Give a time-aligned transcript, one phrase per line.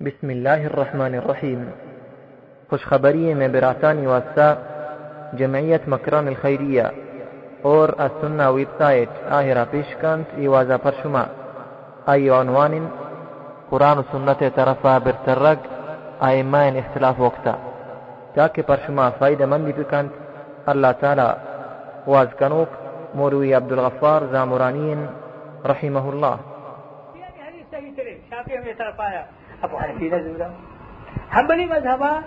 [0.00, 1.62] بسم الله الرحمن الرحيم
[2.70, 4.48] خوشخبری میں براتانی واسطہ
[5.38, 6.84] جمعیت مکران الخیریه
[7.62, 11.24] اور از سنة ویب سایت آهرا پیشکند ایوازا پر شما
[12.08, 12.90] ای عنوان
[13.70, 15.66] قرآن و سنت طرفا برترگ
[16.20, 17.54] آئمان اختلاف وقتا
[18.34, 20.10] تاکہ پر شما فائدہ مندی بکند
[20.66, 21.28] اللہ تعالی
[22.06, 22.78] واز کنوک
[23.14, 25.06] موروی عبدالغفار زامرانین
[25.64, 26.38] رحمه الله
[29.64, 30.50] أبو حنفی نزورا
[31.30, 32.22] حنبلی مذهبا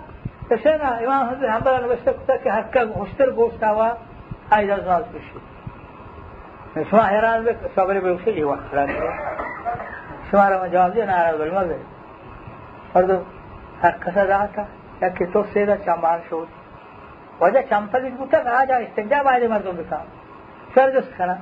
[0.50, 3.96] تشنا إمام حضرت حنبل نوشته کتا که هر که خوشتر گوشت آوا
[4.50, 5.40] های در زال بشی
[6.90, 8.88] شما حیران بک صبر به خیلی وقت فران
[10.30, 11.76] شما را جواب ناراض بل مزه
[12.94, 13.18] فردو
[13.82, 14.64] هر کسا دعتا
[15.02, 16.48] یکی تو سیدا چمبان شد
[17.40, 20.00] وجه چمپلی بوتا آجا استنجا باید مردم بکام
[20.74, 21.36] سر جست کنا.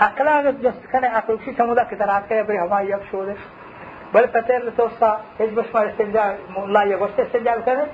[0.00, 2.98] عقل اگر جست کنه عقل کشی سمودا که در که بری همه
[4.13, 7.85] بل فتر لتوصى ايش بس ما استنجاء لا يغوش استنجاء بکنه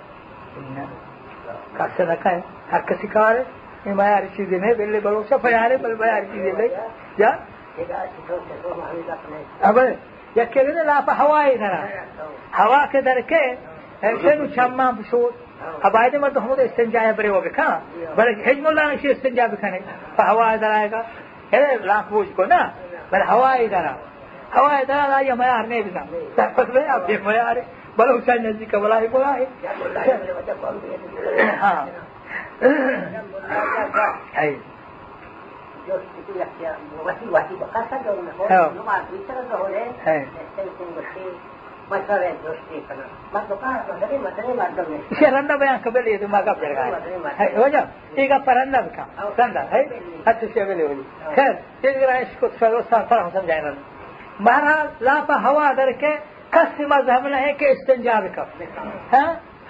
[1.78, 3.46] کاسه نکنه هر کسی کاره
[3.86, 6.70] این ما یاری چیزی نه بلی بلوشا فیاره بل ما یاری چیزی نه
[7.20, 7.40] جا
[9.64, 9.96] ابدا
[10.36, 11.84] يكلنا لا فهواي نرى
[12.54, 13.58] هوا كدركه
[14.02, 15.34] شنو شمام بشوت
[15.84, 17.82] أبايد ما تهمد استنجاء بري وبكا
[18.18, 19.82] بل هجم الله نشي استنجاء بكنه
[20.18, 21.06] فهواي درايقا
[21.54, 22.74] هذا لا فوج كنا
[23.12, 23.98] بل هواي درا هواي
[24.55, 27.63] قواعد لا يا معيار نيدنا تفضل يا في معيار
[27.99, 29.47] بلو كان نزيك ولا يبغى
[31.63, 31.89] ها
[34.39, 34.57] اي
[45.33, 46.87] رندا بیان قبل یہ دماغ کا پڑ گیا
[47.39, 48.33] ہے، ہو جاؤ۔ ایک
[49.39, 49.83] رنڈا ہے۔
[50.25, 50.95] اچھا سے ویلے ہو
[51.35, 53.75] خیر تیز رہا اس کو سمجھائے سر
[54.41, 56.13] महाराज लापा عقل کا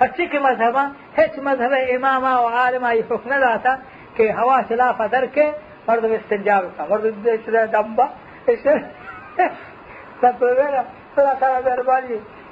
[0.00, 0.76] हसीहब
[1.46, 2.18] मज़हब इल्मा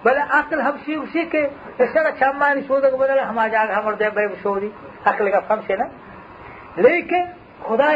[0.05, 0.97] तरह अकल हमसी
[4.17, 4.73] भई सोरी
[5.07, 7.13] अकल का फेक
[7.63, 7.89] खुदा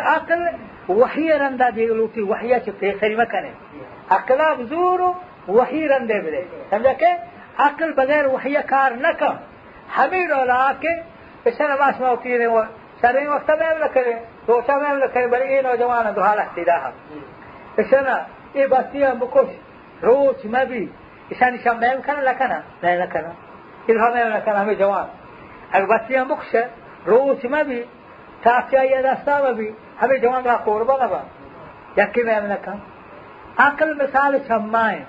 [0.00, 0.48] عقل
[0.88, 3.50] وحی رنده دیگلوتی وحیه چه پیخری مکنه
[4.10, 5.14] اقلاب زورو
[5.48, 6.44] وحی رنده بده.
[6.70, 7.18] سمجھا که
[7.58, 9.38] عقل بغیر وحیه کار نکن
[9.90, 11.02] همین لاكي که
[11.44, 12.64] به سر ماسما وکیره و
[13.02, 16.92] سر این وقتا میم نکره روشا میم نکره بل این نوجوان دو حالت تیدا هم
[17.78, 18.18] اشنا
[18.54, 19.06] ای بستی
[20.02, 20.90] روش مبی
[21.30, 23.30] اشان شان میم کنه لکنه نه نکنه
[23.86, 25.06] ایلها میم نکنه همه جوان
[25.72, 26.66] اگر بستی هم بکشه
[27.06, 27.84] روش مبی
[28.44, 29.74] تاسیایی دستا بی.
[30.00, 31.20] همی جوان را قربا نبا
[31.96, 32.74] یکی میں نکا
[33.58, 35.04] عقل مثال چمائیں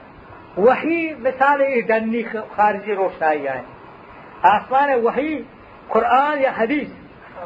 [0.58, 2.24] وحی مثال دنی
[2.56, 3.64] خارجی روشنائی آئیں
[4.44, 5.44] آسمان وحی
[5.90, 6.90] قرآن یا حدیث.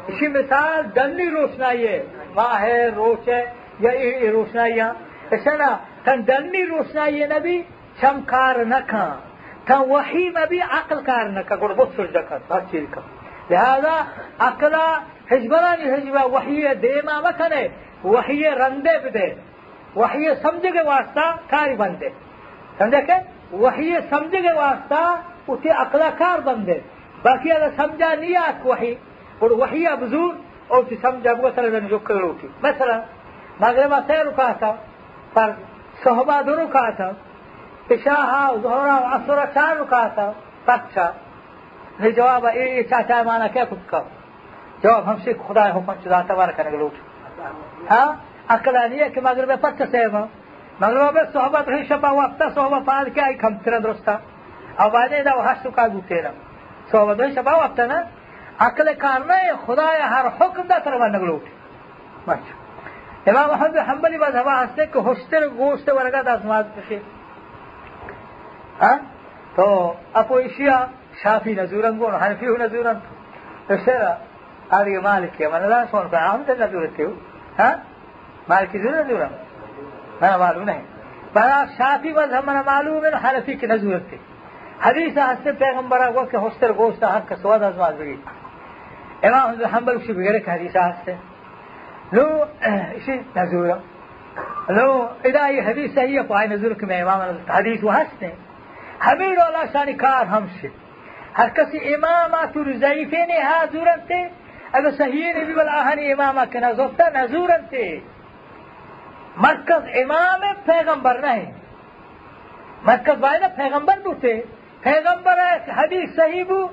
[0.08, 2.02] اسی مثال دنی روشنائی ہے
[2.34, 3.44] ماہ ہے روش ہے
[3.80, 4.92] یا یہ روشنائیاں
[5.30, 5.70] ایسا نا
[6.04, 7.56] تن دنی روشنائی نبی
[8.00, 9.06] چمکار نکا
[9.66, 13.00] تن وحی میں عقل کار نکا گڑ بہت سرجا کر چیز کا
[13.50, 14.06] لهذا
[14.40, 15.00] أكلا
[15.30, 17.66] حزبراني حزبا وحي دیما مکھنے
[18.04, 19.28] وحی رندے بدے
[19.96, 22.08] وحی سمجھ کے واسطہ کاری بندے
[22.78, 23.14] سمجھا کہ
[23.52, 25.00] وحی سمجھ کے واسطہ
[25.48, 26.78] اسے اقلا کار بندے
[27.22, 28.94] باقی اگر سمجھا نہیں آس وحی
[29.38, 30.34] اور وحی ابزور
[30.68, 32.98] اور اسے سمجھا وہ سر رنجو کر روٹی مثلا
[33.60, 34.72] مغرب سے رکا تھا
[35.34, 35.50] پر
[36.04, 37.10] صحبہ دو رکا تھا
[37.88, 40.30] پشاہا زہرا عصر چار رکا تھا
[40.64, 41.10] پچھا
[42.00, 44.08] نه جواب ای چا چا معنا کیا کچھ کہو
[44.82, 46.94] جواب ہم سے خدا حکم چدا تبارہ کرنے کے لوٹ
[47.90, 48.08] ہاں
[48.50, 50.24] عقلانیه که مغرب پک سیما
[50.80, 54.18] مغرب صحبت هی شپا وقتا صحبت پاد که ای کم تر درستا
[54.78, 56.36] او باندې دا هشت کا ګوتیرم
[56.92, 58.04] صحبت هی شپا وقتا نه
[58.60, 61.44] عقل کار نه خدای هر حکم دا تر باندې لوټ
[62.26, 62.54] ماشا
[63.26, 67.00] امام احمد حنبلی مذهب هسته که هشتر گوشت ورگا دست ماز بشه
[68.80, 68.98] ها؟
[69.56, 70.86] تو اپویشیا
[71.22, 72.96] شافي نزولا قول حنفي نزولا.
[73.70, 74.16] اشترى
[74.72, 77.12] هذه مالك يا من لا صون فعام نزول التيو
[77.58, 77.78] ها؟
[78.48, 79.28] مالك زول نزولا.
[80.22, 80.82] أنا معلوم نہیں
[81.34, 84.16] بنا شافی مذہب من معلوم ہے حنفی کی نزولت تھی
[84.84, 88.16] حدیث ہستے پیغمبر کو کہ ہستر گوشت حق کا سواد از مازگی
[89.28, 91.14] امام حنبل کی بغیر کہ حدیث ہستے
[92.12, 92.26] لو
[92.96, 93.76] اسی نزولا.
[94.76, 94.88] لو
[95.28, 98.30] اذا یہ حدیث صحیح ہے نزول کہ امام حدیث ہستے
[99.06, 100.68] ہمیں اللہ شان کار ہم سے
[101.38, 104.30] هر کسی امامات ضعیفین ها زورنته
[104.72, 108.02] اگر صحیح نبی والآهن اماما که نزوفته نزورنته
[109.36, 111.46] مرکز امام پیغمبر نہیں
[112.86, 114.44] مرکز باید پیغمبر بوده.
[114.82, 116.68] پیغمبر حدیث صحیح بو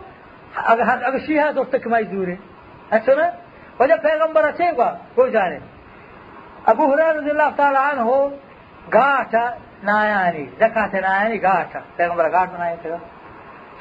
[0.67, 2.37] اگر شیعه دوست که مجدوره
[2.91, 3.29] أصلا
[3.79, 5.61] وجه پیغمبر چه گوا گوزاره
[6.67, 8.31] ابو هريره رضی الله تعالی عنه
[8.91, 9.53] گاٹا
[9.83, 13.14] نایانی زکات نایانی گاٹا پیغمبر نایانی تھا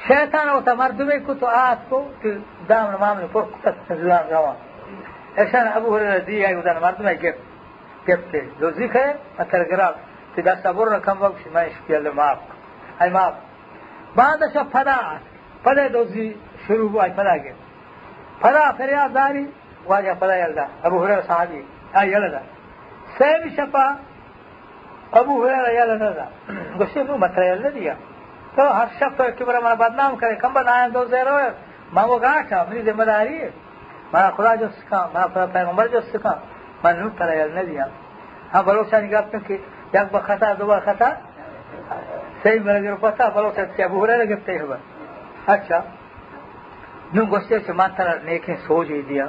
[0.09, 2.37] شیطان أو مردمه کو تو آت کو که
[2.69, 4.57] دام معامله پر کت زلان جوان
[5.37, 7.35] اشان ابو هريره دی ای ودان مردمه گپ
[8.09, 9.95] گپته دوزی که اترگراب
[10.37, 12.39] که دست ابو کم وقت ما اشکیل معاف
[13.01, 13.35] ای معاف.
[14.17, 14.97] بعدش پدا
[15.65, 16.37] پدا دوزی
[16.69, 17.57] شروع ہوا پدا گپ
[18.43, 19.49] پدا فریاد داری؟
[19.87, 20.67] واجه پدا یلدا.
[20.85, 21.65] ابو هريره صحابي
[21.97, 22.41] ای یلدا.
[23.19, 23.97] سامي شپا
[25.13, 26.27] ابو هريره یلدا
[26.79, 27.97] گوشه نو متر یلدا
[28.55, 31.37] تو ہر شخص کی کبر ہمارا بدنام کرے، کم بتائیں دو زیرو
[31.95, 33.51] ماں وہ گاٹ ہے اپنی ذمہ داری ہے۔
[34.09, 36.35] ہمارا خدا جو سکھا ہمارا خدا پیغمبر جو سکھا
[36.83, 37.87] میں نے پر نہیں دیا۔
[38.55, 39.55] ہاں بھروسہ نکالتے کہ
[39.95, 41.09] یک بار خطا، دو بار خطا۔
[42.43, 44.77] صحیح میرا جو پتا بھروسہ کیا بھورے لگے تے ہوا
[45.53, 45.79] اچھا
[47.15, 49.27] نو گوشتے سے ماں ترا نیکیں سوچ ہی دیا۔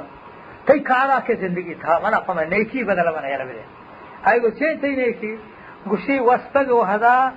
[0.68, 3.62] کئی کارا کے زندگی تھا، مانا پا میں نیکی بدلا بنا یار میرے۔
[4.28, 5.32] آئی گو چین تھی نیکی
[5.90, 7.28] گشی وسط وہ ہزار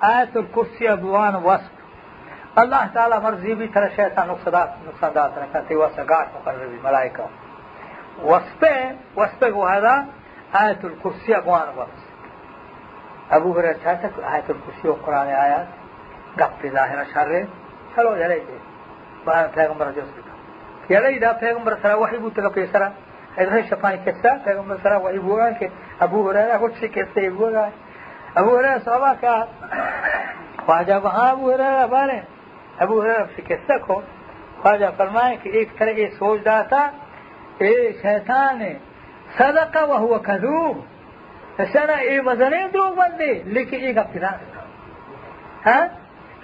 [0.00, 6.08] آیت الکرسی ابوان وصف اللہ تعالی مرضی بھی طرح شیطان نقصدات نقصدات رکھا تی وصف
[6.08, 7.26] گاٹ مقرر بھی ملائکہ
[8.22, 8.64] وصف
[9.16, 9.94] وصف کو هذا
[10.62, 17.02] آیت الکرسی ابوان وصف ابو ہریرہ چاہتا کہ آیت الکرسی و قرآن آیات گپ ظاہر
[17.12, 17.32] شر
[17.94, 18.56] چلو جلے دے
[19.24, 20.34] بہن پیغمبر جو سکتا
[20.90, 22.88] یلی دا پیغمبر سره وحی بو تگا پیسرا
[23.36, 25.68] ایدره شفانی کسا پیغمبر سره وحی بوگا که
[26.00, 27.68] ابو هریرہ کچھ کسے بوگا
[28.34, 29.36] ابو هريره صحابہ کا
[30.64, 32.18] خواجہ وہاں ابو هريره بارے
[32.84, 34.00] ابو هريره سے قصہ کو
[34.62, 36.84] خواجہ فرمائے کہ ایک طرح یہ سوچ رہا تھا
[37.64, 38.62] اے شیطان
[39.38, 40.84] صدق وهو كذوب
[41.72, 44.16] سنا اے وزنے دروغ بندے لیکن یہ گپ
[45.66, 45.84] ہاں؟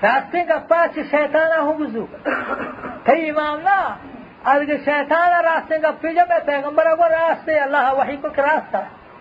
[0.02, 2.04] راستے کا پاس شیطان ہو بزو
[3.04, 3.78] تی امام نہ
[4.52, 8.78] اگر شیطان راستے کا پیجا میں پیغمبر کو راستے، اللہ وحی کو راستہ۔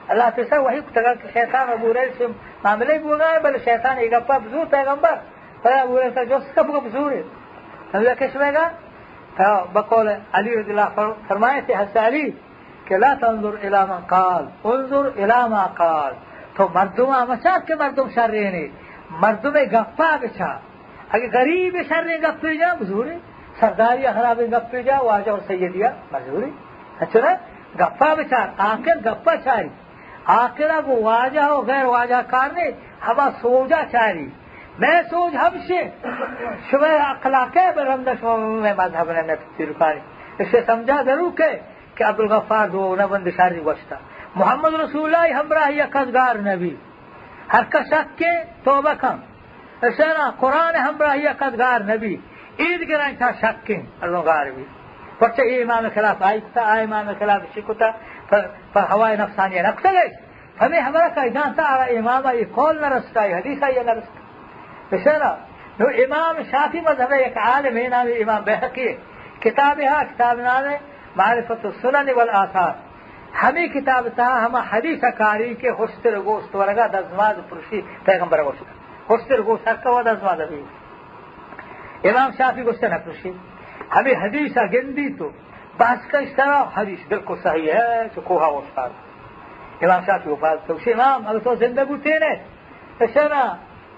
[0.10, 2.26] الله تسا وحی کتگا که شیطان ابو ریل سے
[2.64, 5.16] معاملے بھی بوگا بل شیطان ایگا پا بزور پیغمبر۔
[5.64, 7.22] فلا ابو ریل تا جو سکا بگا بزوره
[7.94, 8.66] نبی کشمے گا؟
[9.74, 10.08] بقول
[10.38, 10.90] علی رضی اللہ
[11.28, 12.30] فرمائے تھے، حضرت علی
[12.86, 16.14] کہ لا تنظر الى من قال، انظر الى ما قال۔
[16.56, 18.66] تو مردم مچاد کے مردم شرینی
[19.22, 20.52] مردم گپا بچا
[21.14, 23.18] اگر غریب شر گپ جا بزوری
[23.60, 26.52] سرداری خراب گپ جا، واجہ اور سیدیہ مزوری
[27.00, 27.32] اچھا نا؟
[27.80, 28.40] گپا بچا
[28.70, 29.70] آخر گپا چاری
[30.34, 32.70] آخرہ کو واجہ ہو غیر واجہ کارنے
[33.08, 34.28] ہما سوجا چاری
[34.80, 35.82] میں سوج ہم سے
[36.72, 38.08] شبہ اخلاق برمد
[38.64, 40.00] میں مذہب نے میں تفسیر کاری
[40.40, 41.50] اسے سمجھا ضرور کہ
[41.96, 43.96] کہ عبد الغفار دو نبند شاری گوشتا
[44.36, 46.76] محمد رسول اللہ ہمراہ یکزگار نبی۔
[47.54, 48.32] ہر کا شک کے
[48.64, 49.18] توبہ کم۔
[49.82, 52.16] اسنا قرآن ہمراہ یکزگار نبی۔
[52.60, 54.64] عید گرائیں تھا شک کے اللہ گار بھی
[55.20, 56.22] پرچہ یہ امام خلاف
[58.74, 60.32] پر ہوائے نفسانیہ رکھ گئے۔
[60.62, 64.20] ہمیں ہمارا کہنا تھا امامہ یہ کون نہ رستا ہے حدیثہ یہ نہ رستا۔
[64.96, 65.36] اشارہ
[65.78, 68.96] تو امام شافی مذہب ایک عالم ہے، نام امام بحقی ہے۔
[69.40, 70.78] کتاب ہاں کتاب نام ہے،
[71.16, 72.72] معرفت السنن والآثار۔
[73.44, 78.64] ہمیں کتاب تھا، ہم حدیث کاری کے حسر گوشت ورگا دزماد پرشی پیغمبر گوشت
[79.12, 80.64] حسر گوشت حق و دزماد ابھی۔
[82.10, 83.32] امام شافی گوشت نہ پرشی۔
[83.96, 85.30] ہمیں حدیث گندی تو
[85.78, 88.90] طرح حدیث بالکل صحیح ہے تو کوہا استاد
[89.84, 92.34] امام شافی وفات تو امام اگر تو زندہ بوتے نے
[93.06, 93.44] اشنا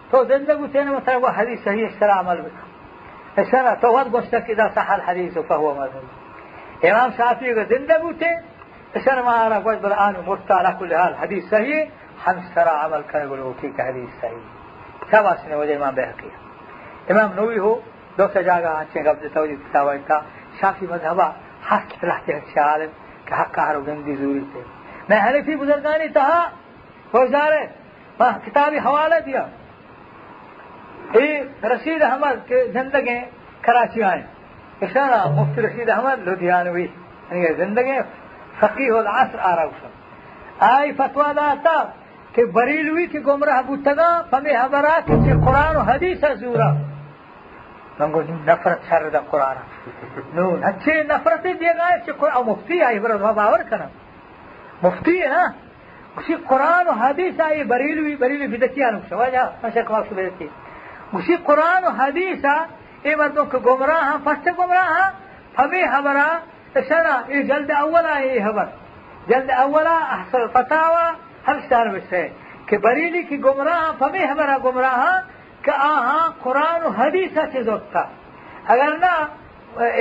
[0.10, 4.50] تو زندہ بوتے نے مثلا حدیث صحیح اس طرح عمل بکا اشنا تو وقت گوشتك
[4.50, 8.30] اذا صح الحديث فهو مذهب امام شافعي زندہ بوتے
[8.96, 11.88] اشنا ما ارى قوش بالآن مرت على كل حال حديث صحيح
[12.26, 14.44] هم سرا عمل گلو کی کہ حدیث صحیح.
[15.12, 16.30] شاباش نے وجہ امام بحقی
[17.10, 17.74] امام نووی ہو
[18.18, 20.20] دو سے جاگا آنچیں قبض توجید کتابہ کا
[20.60, 20.86] شافی
[21.63, 22.91] مذہبہ حق لحظة الشعالم
[23.27, 24.61] كحق عرو جندي زوري سے
[25.09, 26.41] میں حنفی بزرگانی تہا
[27.11, 27.65] فوجدارے
[28.45, 29.45] کتابی حوالہ دیا
[31.15, 33.19] یہ رشید احمد کے زندگی
[33.63, 34.23] کراچی آئے
[34.87, 37.99] اشارہ مفتی رشید احمد لدھیانوی یعنی زندگی
[38.61, 39.97] فقیہ العصر آرہ اسم
[40.67, 41.77] آئی فتوہ داتا
[42.35, 46.25] کہ بریلوی کی گمراہ بوتگا فمی حبرا کہ قرآن و حدیث
[48.00, 49.56] من گفتیم نفرت شر در قرآن.
[50.36, 51.74] نون چه نفرتی دیگه
[52.06, 53.90] چه قرآن؟ مفتی آئی برای ما باور کنم.
[54.84, 55.54] مفتی نه؟
[56.16, 60.50] گوشی قرآن و حدیث آئی بریلوی بریلوی بیدتی آنم شو واجه مشک واسو بیدتی.
[61.12, 62.46] گوشی قرآن و حدیث
[63.04, 65.14] ای مردم که گمراه هم پشت گمراه هم؟
[65.56, 66.30] فمی حبرا
[66.90, 68.68] شنا ای جلد اولا ای حبر
[69.30, 71.12] جلد اولا احسن فتاوه
[71.46, 72.32] هم شتار بشه.
[72.68, 75.24] که بریلی که گمراه هم فمی حبرا گمراه هم
[75.64, 78.04] که آها قرآن و حدیث چه زدتا
[78.68, 79.14] اگر نه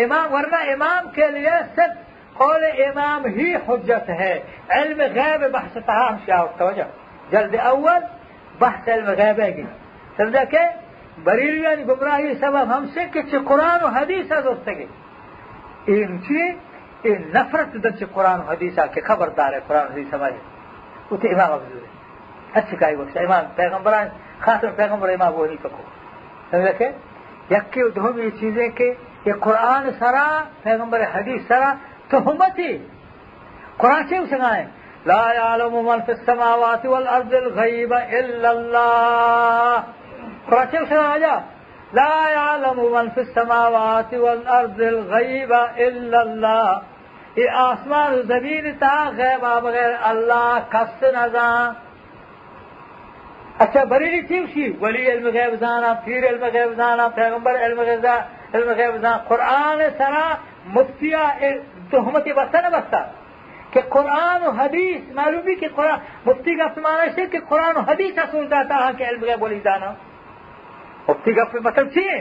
[0.02, 1.94] امام، ورنہ امام کے لیے صرف
[2.38, 4.34] قول امام ہی حجت ہے۔
[4.68, 6.88] علم غیب بحث تہا شاہ توجہ۔
[7.32, 8.02] جلد اول
[8.58, 9.62] بحث علم غیب ہے گی
[10.16, 10.62] سمجھا کہ
[11.24, 14.86] بریلیان گمراہی سبب ہم سے کہ قرآن و حدیث دوستگی
[15.92, 16.42] این چی
[17.02, 20.40] این نفرت در قرآن و حدیث که خبردار ہے، قرآن و حدیث سمجھے
[21.10, 21.78] وہ تو امام ابو
[22.54, 24.08] اچھی کائی وقت امام، پیغمبران
[24.44, 25.82] خاصر پیغمبر امام وہ نہیں پکو
[26.50, 26.88] سمجھا کہ
[27.50, 28.92] یکی دوم یہ چیزیں کہ
[29.26, 30.26] یہ قرآن سرا
[30.62, 31.72] پیغمبر حدیث سرا
[32.10, 32.72] تهمتي
[33.82, 34.66] قرآن چه سنائیں۔
[35.06, 39.82] لا يعلم من في السماوات والأرض الغيب إلا الله
[40.46, 41.40] قرآن سنائیں
[42.00, 46.80] لا يعلم من في السماوات والأرض الغيب إلا الله
[47.36, 51.72] آسمان و زمین تا غیبہ بغیر اللہ کس نظام
[53.62, 58.20] اچھا بریلی تیوشی ولی علم غیب زانا، پیر علم غیب زانا، پیغمبر علم غیب زانا
[58.54, 59.16] علم غیب زانا.
[59.28, 60.24] قرآن سنا
[60.74, 61.24] مفتیا
[61.90, 63.00] تهمت بستا نہ بستا
[63.72, 67.80] کہ قرآن و حدیث، معلوم بھی کہ قرآن مفتی کا معنی سے کہ قرآن و
[67.90, 69.92] حدیث اصول داتا ہے کہ علم غیب ولی دانا
[71.08, 72.18] مفتی کا مطلب چیئے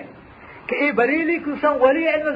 [0.74, 2.28] اي بريلي كوسان ولي علم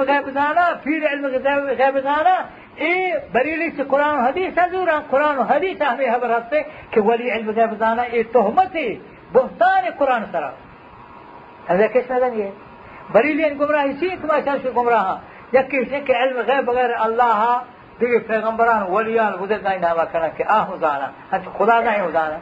[0.00, 2.36] الغيب نانا غيب في علم الغيب نانا
[2.80, 7.30] اي بريلي في قرآن و حدیث حضور قرآن و حدیث ہمیں خبر ہستے کہ ولی
[7.30, 8.88] علم الغيب نانا اي تهمتي
[9.34, 10.50] بهتان قرآن سرا۔
[11.68, 12.50] هذا كيش دن يه
[13.14, 15.18] بريلي ان گمراہی چی تمہارے شخص گمراہ ہاں۔
[15.52, 17.58] جبکہ كي علم غیب بغیر اللہ ہاں،
[18.00, 22.38] دیگه پیغمبران وليان بوده نای نامه كنا كي آه مزانا اچھا خدا نای مزانا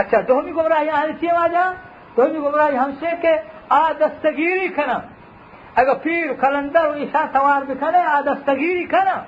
[0.00, 1.64] اچھا دومی گمراہی ہاں، آنی چیه واجہ
[2.16, 3.32] دومی گمراہی ہم سے کہ
[3.68, 4.98] آ دستگیری کنا
[5.76, 9.22] اگر پیر کلندر و عشاء سوار بکنے آ دستگیری کنا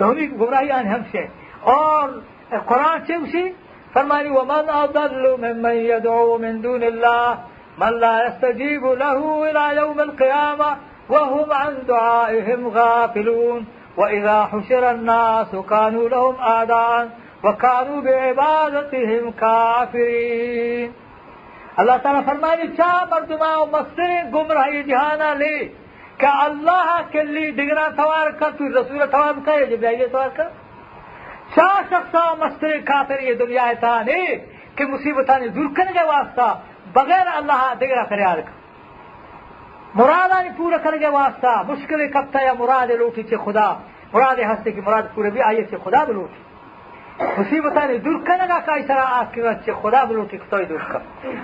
[0.00, 1.26] دومی گمراہی آنے ہم سے
[1.60, 2.08] اور
[2.66, 3.52] قرآن سے اسی
[3.94, 7.38] فرمانی ومن أضل ممن يدعو من دون الله
[7.78, 10.76] من لا يستجيب له إلى يوم القيامه
[11.08, 13.66] وهم عن دعائهم غافلون.
[13.96, 17.08] وإذا حشر الناس كانوا لهم أعداء
[17.44, 21.03] وكانوا بعبادتهم كافرين.
[21.76, 25.68] اللہ تعالیٰ فرمائے چا مردما مستر گمراہی جہانا لے
[26.16, 30.48] کہ اللہ کے لیے ڈگرا سوار کر تو رسول سوار کر جب جائیے سوار کر۔
[31.54, 34.36] چا شخصا مستر کافر، یہ دنیا تھا نے
[34.74, 36.60] کہ مصیبتانی دور کرنے کے واسطہ
[36.92, 38.64] بغیر اللہ ڈگرا فریاد کر۔
[39.94, 43.74] مرادانی پورا کرنے واسطہ مشکل کبتا یا مراد لوٹی چه خدا؟
[44.12, 46.53] مراد ہستے کی مراد پورا بھی آئیے چه خدا بلوٹی۔
[47.18, 51.00] مصیبتیں دور کرے گا کئی طرح آپ کی بچے خدا بلو ٹکتوئی دور کر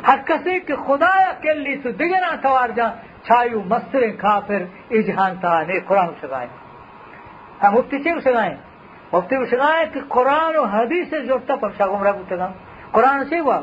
[0.07, 1.11] ہر کسی کی خدا
[1.43, 2.89] کے تو دیگر سوار جا
[3.27, 5.03] چھائیو مستر کافر ای
[5.43, 6.47] تا نے قرآن شگائے
[7.63, 8.55] ہاں مفتی سے شگائیں
[9.13, 12.35] مفتی شگائیں کہ قرآن و حدیث سے جوڑتا پر شاہ گمراہ بولتے
[12.93, 13.61] قرآن سے ہوا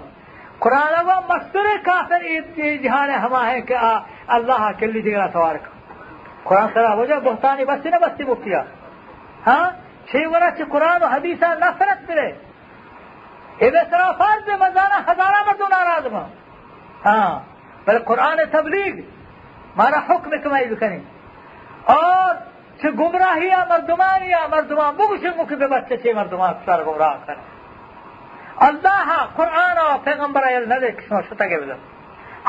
[0.60, 3.10] قرآن ہوا مستر کافر ای جہان
[3.46, 3.98] ہے کہ آ
[4.36, 5.76] اللہ کے لیے دیگر سوار کا
[6.44, 8.62] قرآن سرا ہو جائے بہتانی بستی نہ بستی مفتیا
[10.10, 12.32] چھ ورس قرآن و حدیثہ نفرت کرے۔
[14.20, 16.28] فرض مزانہ ہزارہ مردوں ناراض ماں
[17.06, 17.40] ہاں
[17.86, 18.94] بل قرآن تبلیغ،
[19.76, 21.00] مارا حکم کمائی بکنی
[21.94, 22.34] اور
[22.80, 27.42] چھ گمراہی یا مردمان یا مردمان بگش مک بے بچے چھ مردمان سر گمراہ کرے
[28.68, 31.80] اللہ قرآن و پیغمبر ایل ندے کشما شتا گے بدن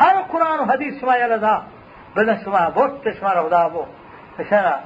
[0.00, 1.54] ہر قرآن و حدیث شما ایل دا
[2.14, 3.84] بدن شما بوٹ شما رو دا بو۔
[4.48, 4.76] شما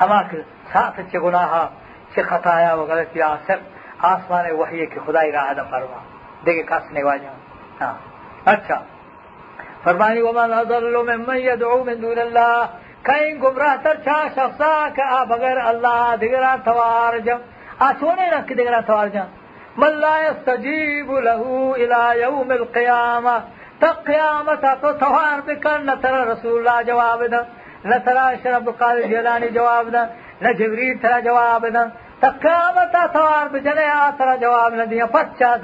[0.00, 0.40] ہما کے
[0.72, 1.62] ساتھ چھ گناہا
[2.14, 3.58] چه خطایا و غلطی آسر
[3.98, 5.98] آسمان وحی کہ خدای را عدم فرما۔
[6.46, 7.32] دیکھے کس نے واجہ
[7.80, 7.94] ہاں۔
[8.44, 8.78] اچھا۔
[9.84, 12.64] فرمانی ومن اضل ممن يدعو من دون الله۔
[13.02, 17.38] کہیں گمراہ تر چھا شخصا کہ بغیر اللہ دیگرا توار جم
[17.78, 19.28] آسونے رکھ دیگرا توار جم
[19.76, 21.42] من لا يستجيب له
[21.74, 23.38] الى يوم القيامه
[24.04, 27.40] قیامت تو توار بکن نہ ترى رسول الله جواب دا
[27.84, 30.04] نہ ترى شرف القادر جیلانی جواب دا
[30.42, 31.66] نہ جبریل ترى جواب
[32.22, 35.54] دا قیامت توار بجنے آ ترى جواب نہ دیا پچا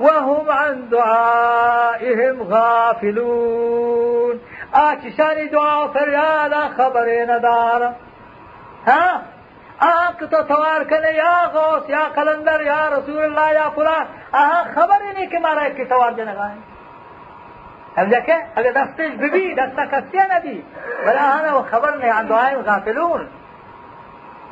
[0.00, 4.36] وهم عن دعائهم غافلون.
[4.72, 7.80] آج شانی دعا فریاد خبر ندار.
[8.86, 9.06] ها؟
[9.88, 14.04] آنکھ تو سوار کرے یا غوث یا قلندر یا رسول اللہ یا فلان.
[14.32, 15.64] آہاں خبر ہی نہیں کہ مارا
[18.26, 20.60] کہ اگر دستش ببی دستا کسیا نبی
[21.06, 23.26] بلا آنا وہ خبر نہیں عن دعائیں غافلون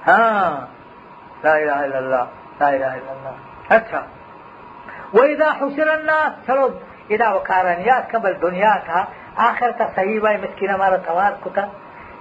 [0.07, 0.51] ہاں
[1.45, 2.25] لا الہ إلا اللہ
[2.61, 4.03] لا الہ إلا اللہ اچھا
[5.15, 6.69] وإذا حشر الناس چلو
[7.11, 9.05] إذا وقارنیات قبل دنیا کا
[9.49, 9.71] آخر
[10.21, 11.67] بائی مسکینہ مارا توار کتا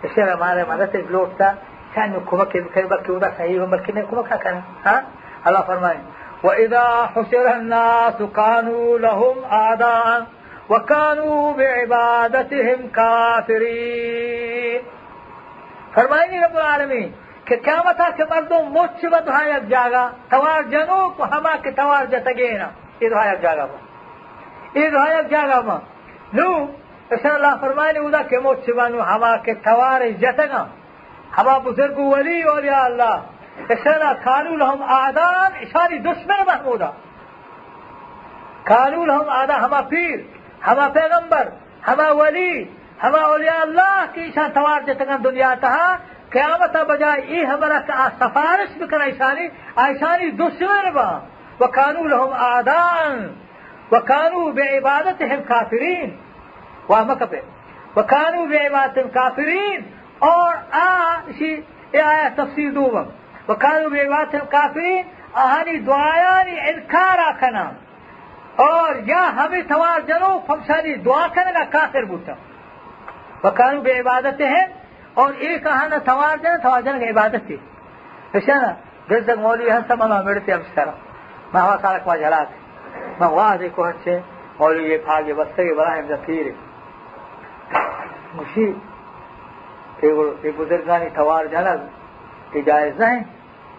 [0.04, 1.52] اسے ہمارے مدد لوٹتا
[1.96, 5.04] كان كمك كان بك ودا صحيح بلكن كمك كان ها؟
[5.48, 5.98] الله فرمائے
[6.44, 10.26] وإذا حشر الناس كانوا لهم أعداء
[10.70, 14.80] وكانوا بعبادتهم كافرين۔
[15.94, 17.12] فرمائیں رب العالمین
[17.46, 22.58] کہ قیامت کے مردم مچ بد یک جاگا، توار جنو کو ہما کے توار جتگے
[22.58, 22.70] نا
[23.00, 23.78] یہ یک جاگا ما۔
[24.80, 25.80] یہ دہا یک جاگا ما۔
[26.34, 26.66] نو
[27.10, 30.68] اسے اللہ فرمائے اودا کہ مچ بنو، ہما کے توار جتگا
[31.38, 33.22] ہما بزرگ ولی اولیاء اللہ۔
[33.70, 36.92] اسے اللہ کانو لهم اعدان اشاری دشمن محمودا
[38.64, 41.48] کانو لهم اعدان ہما پیر۔ ہوا پیغمبر،
[41.88, 42.64] ہوا ولی،
[43.04, 45.98] ہوا اولیاء اللہ کی شان سوار جتنا دنیا تہا
[46.30, 51.20] قیامت بجائے ای ہمارا سفارش بکر ایشانی ایشانی دشمن با۔
[51.60, 53.34] وکانو لهم آدان،
[53.92, 56.18] وکانو بے عبادت ہم کافرین۔
[56.90, 57.42] واہ مکبے
[57.96, 59.82] وکانو بے عبادت ہم کافرین۔
[60.20, 63.04] اور آ اسی اے آیا تفسیر دوم۔
[63.48, 65.02] وکانو بے عبادت ہم کافرین۔
[65.34, 67.72] آہانی دعایانی انکار آکھنا۔
[68.56, 72.34] اور یا ہمیں سوار جرو فمشانی دعا کرے گا کافر بوتا۔
[73.44, 74.64] بکارو بے عبادت ہے
[75.14, 77.56] اور ایک کہانا سوار جانا سوار جانا گا عبادت ہے۔
[78.34, 78.72] ایسا نا
[79.10, 80.92] جس تک مولوی ہنسا مما مڑتے ہم سارا۔
[81.54, 82.58] میں ہوا سارا کما جلا تھے
[83.20, 84.20] میں واہ دیکھو ہنچے
[84.60, 86.46] مولوی یہ پھاگے بستے گے براہ ہم ذخیر
[88.36, 88.72] مشی
[90.02, 91.76] ایک بزرگانی سوار جانا
[92.52, 93.24] کہ جائز نہیں۔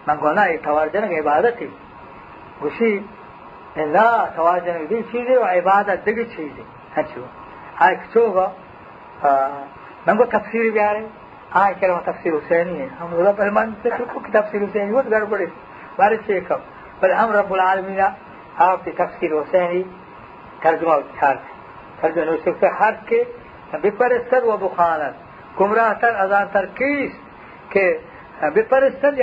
[0.07, 1.67] میں گونا ایک تھوار جانا عبادت ہے۔
[2.59, 2.99] خوشی
[3.77, 6.63] لا توار جنگ دی چیزیں و عبادت دیگی چیزیں
[6.97, 7.23] ہنچو
[7.77, 8.47] آئے کچوگا
[10.07, 11.05] من آ رہے
[11.51, 15.45] آئے کرو تفسیر حسینی ہے ہم رب المان کی تفسیر حسینی بہت گڑبڑی
[15.97, 16.59] بارے سے کم
[16.99, 18.01] بل ہم رب العالمین
[18.67, 19.83] آپ کی تفسیر حسینی
[20.61, 21.35] ترجمہ چھار
[22.01, 23.23] ترجمہ نو سکتے حد کے
[23.73, 27.11] بپرستر و بخانت گمراہ تر ازان تر کیس
[27.69, 27.85] کہ
[28.55, 29.13] بپرستر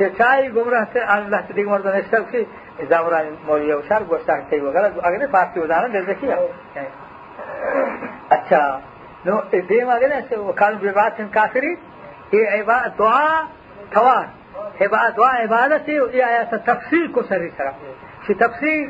[0.00, 1.02] یا بخانت ہے ہمیں اکثر جو کوئی بیچار گا اس ہے نا چاہی گمراہ تر
[1.08, 2.42] اللہ سے دیگر مردوں نے سب سے
[2.88, 6.26] زامران مولوی وشار گوشتار تی وغیرہ اگر فارسی ودانا دل ذکی
[8.30, 8.78] اچھا
[9.26, 11.74] نو دیم اگر نے وکانو ببات کافری.
[12.32, 14.20] یہ عبادت دعا
[14.80, 17.70] عبادت دعا عبادت ہے یہ آیات تفسیر کو سری سرا.
[18.26, 18.86] شی تفسیر؟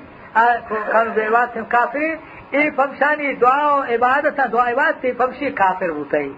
[0.92, 2.10] کانو ببات کافری.
[2.52, 6.28] یہ فمشانی دعا و عبادت دعا عبادت تی فمشی کافر ہوتا ہے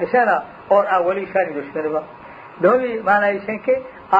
[0.00, 0.38] اشارہ
[0.68, 2.00] اور اولی شانی دشمن با.
[2.62, 3.74] دومی معنی کہ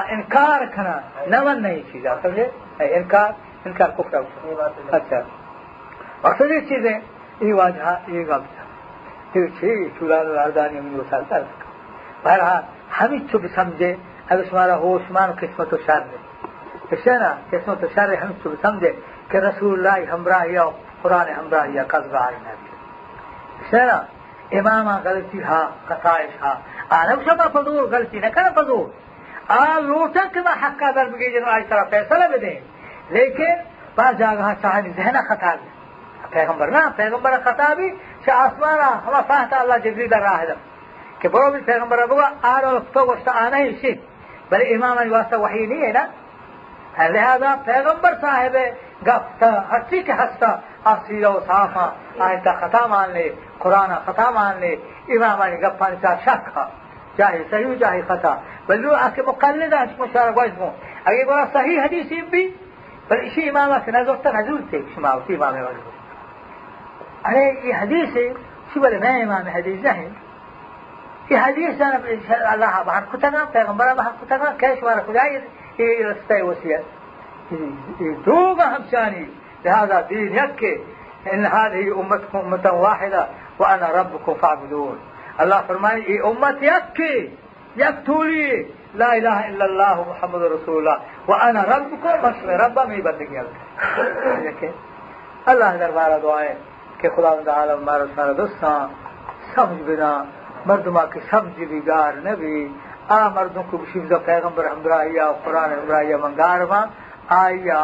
[0.10, 0.98] انکار کرنا
[1.28, 2.48] نمن نہیں چیزا سمجھے
[2.92, 3.32] انکار
[3.66, 4.22] انکار کفر
[4.92, 5.20] اچھا
[6.24, 6.98] اکثر یہ چیزیں
[7.42, 8.62] یہ واجہ یہ غلط
[9.34, 11.24] پھر چھ چولان الاردانی من وسال
[12.24, 12.62] بہرحال
[13.00, 13.94] ہمیں چپ سمجھے
[14.28, 16.22] اگر تمہارا ہوش مان قسمت و شر ہے
[16.92, 18.92] اس نا قسمت و شر ہم چپ سمجھے
[19.30, 20.66] کہ رسول اللہ ہمراہ یا
[21.02, 22.70] قرآن ہمراہ یا قصب آئی نبی
[23.62, 24.02] اس نا
[24.52, 26.54] امام غلطی ہا قطائش ہا
[26.90, 27.48] آنا شما
[29.49, 31.63] فضول غلطی نہ کرنا فضول آ لوٹا کہ وہ حق کا در بگی جنو آج
[31.69, 32.59] طرح فیصلہ بدیں
[33.11, 33.55] لیکن
[33.97, 35.69] بعض جگہ صاحب ذہن خطا بھی
[36.31, 37.91] پیغمبر نہ پیغمبر خطا بھی
[38.25, 40.61] کہ آسمانا ہما فاہتا اللہ جبریل در راہ دم
[41.21, 43.93] کہ برو بھی پیغمبر ابو آر اور تو وقت آنا ہی شی
[44.51, 46.07] بل امام واسطہ وحی نہیں ہے نا
[47.07, 48.57] لہذا پیغمبر صاحب
[49.07, 50.51] گفتا ہستی کے ہستا
[50.93, 51.87] اصیل و صافا
[52.27, 53.29] آئندہ خطا مان لے
[57.19, 58.35] چاہے صحیح چاہے خطأ.
[58.67, 60.71] بل آکے مقلد ہے مشارک وجمو
[61.05, 62.43] اگر بڑا صحیح حدیث بھی
[63.09, 65.55] بل اسی امام نظر تک حضور تھے شما اسی امام
[67.29, 68.27] ارے یہ حدیث ہے
[68.73, 70.09] شو بلے میں امام حدیث نہیں
[71.31, 71.99] یہ حدیث أنا
[72.53, 75.39] اللہ بحر کتنا پیغمبر بحر کتنا کیش وارا خدای
[75.79, 76.85] یہ رستے وصیت
[78.27, 79.27] دوغا همشاني.
[79.65, 80.81] لهذا دين يكي
[81.33, 83.27] إن هذه أمتكم أمة واحدة
[83.59, 84.99] وأنا ربكم فاعبدون.
[85.43, 87.15] الله فرمائے یہ امت یک کی
[87.77, 88.51] یک تولی
[88.95, 93.37] لا الہ الا اللہ محمد رسول اللہ وأنا ربکم بس میں ربا میں بندگی
[95.53, 96.55] اللہ دربارہ دعائیں
[97.01, 98.89] کہ خدا عالم مارا سارا دوستان
[99.55, 100.13] سمجھ بنا
[100.67, 102.67] مردما کی سمجھ بگار نبی
[103.09, 106.81] آ مردوں کو بشیفزہ پیغمبر ہمراہیا قرآن ہمراہیا منگار ما
[107.37, 107.81] آیا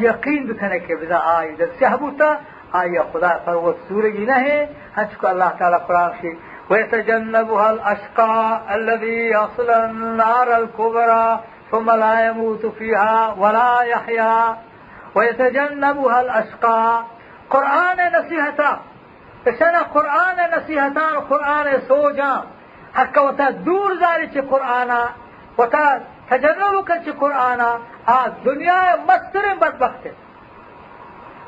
[0.00, 2.32] یقین بکنے کے بنا آئی در سہبوتا
[2.80, 4.64] آیا خدا فروت سورگی نہیں
[4.96, 6.32] ہنچ کو اللہ تعالی قرآن شی
[6.70, 14.56] ويتجنبها الأشقى الذي يصل النار الكبرى ثم لا يموت فيها ولا يحيا.
[15.14, 17.04] ويتجنبها الأشقى
[17.50, 18.80] قرآن نصيحتا
[19.48, 22.42] إشنا قرآن نصيحتان قرآن سوجا.
[22.94, 24.90] حق وتا دور ذلك قرآن
[25.58, 26.00] وتا
[26.30, 27.60] تجنبك قرآن
[28.08, 30.04] آ دنيا مستر بدبخت.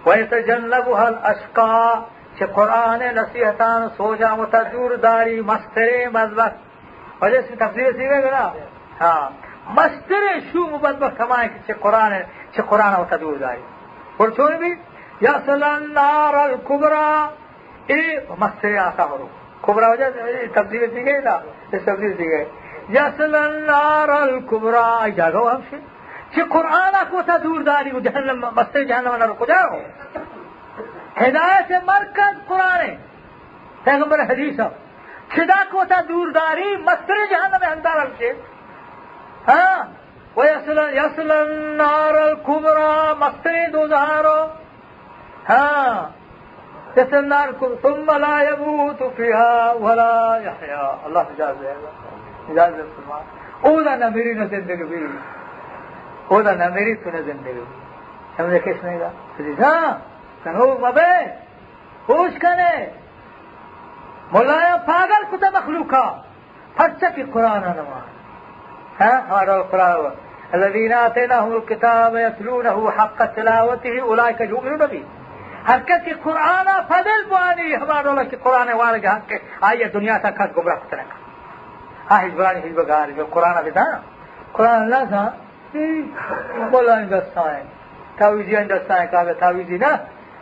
[0.07, 2.03] ويتجنبها الأشقى
[2.39, 6.53] چه قرآن نصیحتان سوجا متجور داری مستر مذبخ
[7.19, 8.53] اور اس تفسیر سیوے گا نا؟
[9.01, 9.31] ہاں۔
[10.53, 12.13] شو مذبخ کمائیں کہ چه قرآن
[12.53, 13.63] چه قرآن متجور داری۔
[14.17, 14.75] اور چون بھی؟
[15.21, 17.27] یصل النار الكبرى
[17.87, 19.29] اے مستر آتا ہو
[19.61, 21.35] کبرا ہو جائے تفسیر دی گئی نا؟
[21.73, 22.45] اس تفسیر دی گئی۔
[22.89, 25.77] یصل النار الكبرى جاگو ہم سے۔
[26.35, 29.79] چه قرآن کو تدور داری جہنم مستر جہنم نہ رکو جاؤ۔
[31.21, 32.95] ہدایت مرکز قرآن ہے
[33.85, 34.61] پیغمبر حدیث
[35.31, 38.33] خدا کو تا دور داری مستر جہنم میں اندر رکھے
[39.49, 39.75] ہاں
[40.37, 41.33] وہ اصل اصل
[41.77, 44.25] نار الکبرہ مستر دوزار
[45.49, 46.19] ہاں
[46.97, 51.75] اس نار کو تم لا يموت فيها ولا يحيا اللہ اجازت ہے
[52.49, 53.25] اجازت فرمائے
[53.63, 55.05] او دا نہ میری نہ زندگی
[56.29, 57.65] او دا نہ میری تو نہ زندگی
[58.37, 59.73] سمجھے کس نے دا
[60.44, 61.14] کنو مبے
[62.10, 62.74] ہوش کنے
[64.32, 66.04] مولانا پاگل کتا مخلوقا
[66.78, 68.02] فرچا کی قرآن نما
[69.00, 70.12] ها هذا القرآن
[70.54, 75.04] الذين آتيناهم الكتاب يتلونه حق تلاوته أولئك يؤمنون به
[75.68, 80.18] حقیقت کی قرآن فضل بوانی ہمارا اللہ کی قرآن والے کے حق کے آئیے دنیا
[80.24, 81.22] تک خط گمراہ کتنے کا
[82.10, 83.86] ہاں ہجبرانی ہجبگار جو قرآن بھی تھا
[84.54, 85.24] قرآن اللہ تھا
[86.72, 87.64] بولا ان دستائیں
[88.18, 89.96] تاویزی ان دستائیں کہا تاویزی نا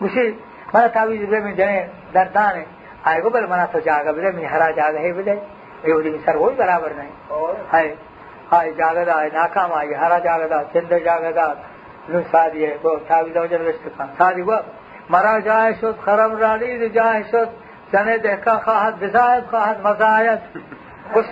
[0.00, 0.30] گوشی
[0.72, 1.80] مالا تعویز بلے جنے
[2.14, 2.64] دردانے
[3.02, 5.34] آئے گو بل منا تو جاگا بلے میں ہرا جاگا ہے بلے
[6.24, 7.12] سر وہی برابر نہیں۔
[7.72, 7.94] ہے
[8.52, 11.46] ہائے جاگا دا ناکام آئی ہرا جاگا دا چند جاگا دا
[12.08, 14.56] لن سادی ہے وہ ہو رشت سادی وہ
[15.10, 15.38] مرا
[15.80, 16.36] شد خرم
[17.30, 19.04] شد جنے خواہد
[19.50, 19.86] خواہد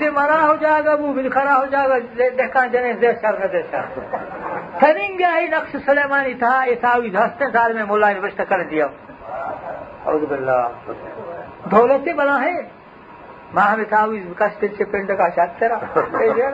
[0.12, 1.98] مرا ہو جائے گا وہ ہو جائے گا
[2.38, 3.12] دیکھا جنے دے
[3.46, 6.35] دے سر करेंक्ष सले
[6.74, 8.81] साल में تاوی
[12.00, 12.70] تو है
[13.54, 13.76] मां
[14.85, 15.76] पिंड काच करा
[16.14, 16.52] प्यारे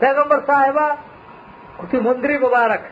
[0.00, 0.86] पैगंबर साहिबा
[1.84, 2.90] उसी मुंदरी मुबारक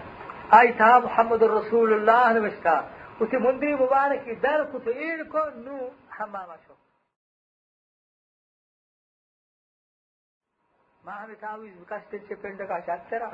[0.54, 2.74] आई था मोहम्मद रसूलुल्लाह नविश्ता
[3.22, 5.76] उसी मुंदरी मुबारक की दर कुछ ईद को नू
[6.18, 6.78] हमामा शो
[11.00, 13.30] माँ हमें तावीज कष्ट से पिंड का शात्रा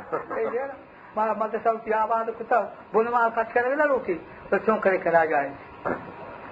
[1.16, 2.60] माँ मत सब की आबाद कुत्ता
[2.92, 3.86] बुन माल खर्च करे ना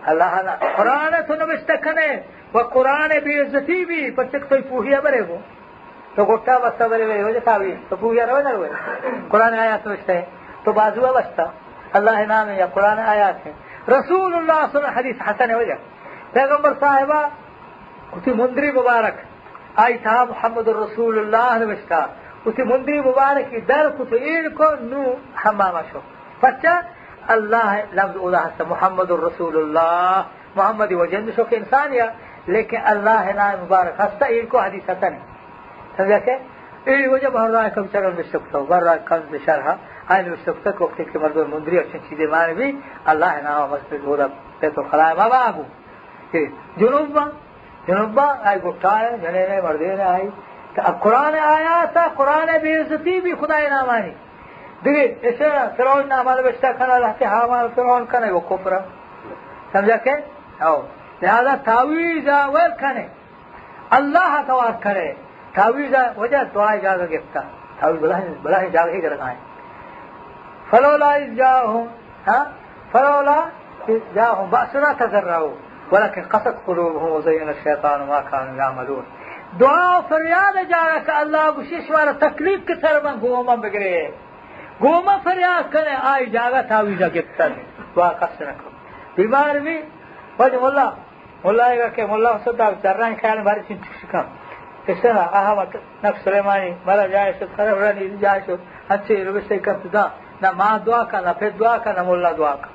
[0.08, 2.08] रोटी तो क्यों करे करा जाए अल्लाह कुरान तो नविश्ता खने
[2.54, 5.38] वह कुरान बेइज्जती भी पचक तो पूहिया बरे वो
[6.16, 8.52] तो गोट्टा बस्ता बरे वे हो तावी तो पूजा रहो ना
[9.28, 10.20] कुरान आयात में है
[10.64, 11.52] तो बाजुआ बस्ता
[11.94, 13.54] अल्लाह नाम है या कुरान आयात है
[13.88, 15.78] रसूलुल्लाह सुन हदीस हसन है वजह
[16.34, 17.20] पैगंबर साहिबा
[18.16, 19.22] उसी मुंदरी मुबारक
[19.78, 22.00] आई था मोहम्मद रसूलुल्लाह नविश्ता
[22.46, 26.02] उसी मुंदरी मुबारक की दर कुछ ईद को नू हमामा शो
[26.44, 26.74] बच्चा
[27.34, 30.20] अल्लाह लफ्ज उदाह मोहम्मद रसूलुल्लाह
[30.56, 32.06] मोहम्मद वजन शो के इंसान या
[32.48, 35.22] लेकिन अल्लाह नाम मुबारक हंसता ईद को हदीस हसन है
[35.98, 36.34] समझा के
[36.88, 39.76] ई वजह बाहर रहा कब चरण में सकता हो बाहर रहा कम बिशरहा
[40.14, 42.68] आइन में सकता को वक्त के मर्द मुंदरी अच्छी चीजें माने भी
[43.12, 44.26] अल्लाह है नाम मस्जिद होदा
[44.60, 45.64] पे तो खलाए माँ बाबू
[46.80, 47.24] जुनूबा
[47.88, 50.28] जुनूबा आई गुट्टा है जने ने मर्दे ने आई
[50.76, 53.82] तो अब कुरान आया था कुरान बेइज्जती भी खुदा ना
[54.85, 58.81] ببین اسه فرعون عمل بشته کنه رفتی عمل فرعون کنه و کفره
[59.73, 60.15] سمجھا کہ
[60.61, 60.81] أو آه.
[61.21, 63.05] لہذا تعویز اول کنے
[63.97, 65.11] اللہ توار کرے
[65.55, 67.41] تعویز وجہ دعا جاگا گفتا
[67.79, 69.39] تعویز بلا بلا جاگا ہی رکھائیں
[70.69, 71.85] فلولا جاہم
[72.27, 72.43] ہاں
[72.91, 73.39] فلولا
[74.13, 75.53] جاہم بأسنا تذرعوا.
[75.91, 79.03] ولكن قصد قلوبهم وزين الشيطان ما كانوا يعملون.
[79.59, 83.61] دعا فریاد جاگا کہ اللہ بشیش والا تکلیف کی طرف ہم
[84.81, 87.53] گوما فریاد کرے آئی جاگا تھا وی جا کے تن
[87.95, 88.69] وا کس نہ کو
[89.15, 89.77] بیمار بھی
[90.37, 90.89] پج مولا
[91.43, 94.21] مولا ایک کہ مولا صدا درن کھال بھر چھ چھ کا
[94.87, 98.51] اسا آہا وقت نہ سلیمانی مر جائے سے خراب رن ای جا چھ
[98.93, 100.07] اچھے رو سے کرتا
[100.41, 102.69] نہ ما دعا کا نہ پھر دعا کا نہ مولا دعا کا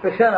[0.00, 0.30] پیشا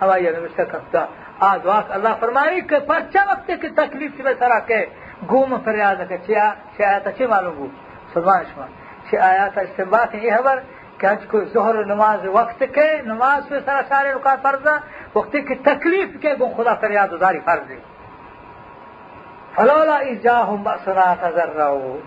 [0.00, 1.04] ہوا یہ رو سے کرتا
[1.40, 4.84] آ دعا اللہ فرمائے کہ پرچہ وقت کی تکلیف سے سرا کے
[5.30, 6.32] گوم فریاد کے چھ
[6.76, 7.66] چھ تا چھ معلوم ہو
[8.14, 10.62] سبحان اللہ چه آیات استنباط این خبر
[11.00, 14.80] که هنچ که ظهر نماز وقت که نماز پر سر ساری رکعت فرضه
[15.16, 17.42] وقتی که تکلیف که گون خدا فریاد و داری
[19.56, 21.98] فلولا ایجاهم بأسنا تذرعو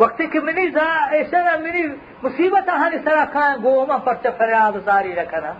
[0.00, 0.40] وقتی که
[0.74, 0.80] زا
[1.12, 5.52] ایسنا مني مصیبت هاني سارة كان گوما پرچه فریاد و داری رکنا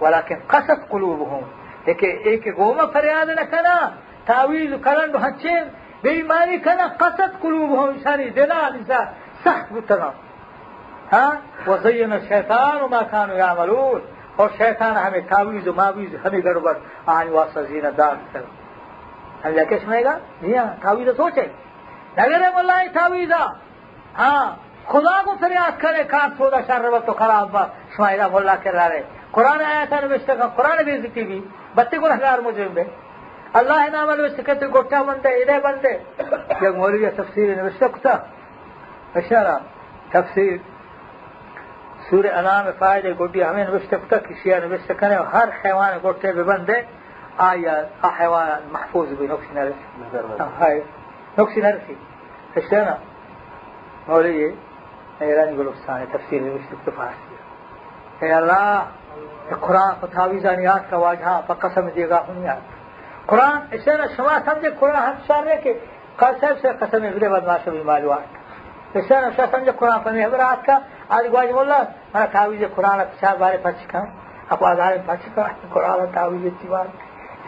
[0.00, 1.44] ولیکن قصد قلوبهم۔
[1.86, 3.92] لیکن ایک گوما فریاد رکنا
[4.26, 5.64] تاویل کرن و هنچین
[6.02, 9.08] بیماری کنا قصد قلوبهم شانی دلال انسان
[9.44, 10.10] سخت مبتلا.
[11.12, 11.32] ہاں
[11.66, 14.00] وہ زین شیطان ما خان یعملون.
[14.36, 16.74] اور شیطان ہمیں تعویز و معویز ہمیں گڑبڑ
[17.14, 18.42] آج واسطہ زینہ دار کر
[19.44, 21.46] ہم جا کے سنے گا؟ جی ہاں تعویز سوچے
[22.18, 23.42] نگر ملا تعویزہ
[24.18, 24.44] ہاں،
[24.92, 27.64] خدا کو فریاد کرے کار سودا شر وقت تو خراب با
[27.96, 29.02] شمائلہ ملا کر رہے
[29.36, 31.38] قرآن آیا تھا نوشتے قرآن بھی ذکی بھی
[31.76, 32.84] بتی کو ہزار مجرم دے.
[33.58, 35.90] اللہ نام نوشتے کے تو گٹھا بنتے ادھر بنتے
[36.60, 38.14] جب مولوی تفسیر نوشتہ کتا
[39.14, 39.60] اشارہ آية آه،
[40.12, 40.58] تفسیر
[42.10, 46.80] سور أنام فائدہ گوڈی ہمیں نوشتے کتا کسی نوشتے کنے ہر حیوان گوٹے بے بندے
[47.48, 47.74] آیا
[48.18, 50.80] حیوان محفوظ بھی نقصی نرسی
[51.38, 51.94] نقصی نرسی
[52.56, 52.94] اشتنا
[54.08, 54.50] مولي
[55.24, 57.34] ایران گلو سانے تفسیر نوشتے کتا فارسی.
[58.20, 58.66] اے اللہ
[59.60, 62.60] قرآن متاویزان یاد کا واجہاں پکا سمجھے گا ہوں یاد
[63.26, 65.72] قرآن اشتنا شما سمجھے قرآن ہم شارے کہ
[66.16, 68.41] قصب سے قسم اگلے بدماشہ بھی معلومات
[68.94, 70.78] مثلا أساسا جو قرآن پر محور آت کا
[71.08, 71.78] آج گواج مولا
[72.14, 74.02] ہاں تعویز قرآن اچھا بارے پچھ کا
[74.52, 76.86] اپ آدھارے پچھ کا قرآن تعویز اتبار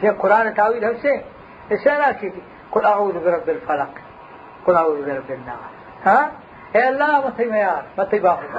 [0.02, 1.12] یہ قرآن تعویز ہم سے
[1.70, 2.28] اسے نہ کی
[2.70, 3.98] قل اعوذ برب الفلق
[4.64, 6.24] قل اعوذ برب النار ہاں
[6.74, 8.59] اے اللہ متی میار متی باہو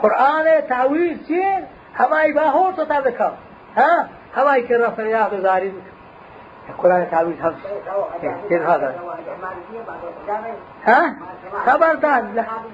[0.00, 1.64] قرآن تعویز چین
[2.00, 3.30] ہمائی باہو تو تا دکھا
[3.76, 3.98] ہاں
[4.36, 5.70] ہمائی کر رفع یاد زاری
[6.76, 7.34] قرآن کاروی
[10.86, 11.06] ہاں؟
[11.64, 12.22] خبردار۔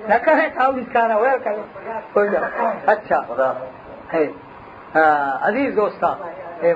[0.09, 2.37] نہ کہیں کاؤ اس کا نہ۔ ہوا کرے
[2.92, 3.18] اچھا
[4.94, 6.09] ہاں، عزیز دوستا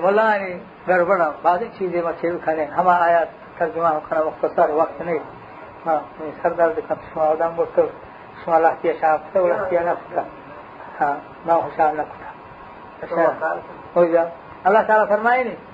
[0.03, 0.47] مولانا
[0.89, 3.23] گڑبڑا بعض چیزیں مچھلی کھانے ہم آیا
[3.59, 5.19] ترجمہ کھانا مختصر وقت نہیں۔
[5.87, 6.01] ہاں
[6.43, 7.81] سر درد کم سما دم بٹ
[8.45, 9.91] سما لاہ کیا شاپ سے وہ نہ
[11.01, 11.15] ہاں
[11.47, 13.55] نہ ہوشیار نہ کھا
[14.65, 15.70] اللہ تعالیٰ فرمائے نہیں۔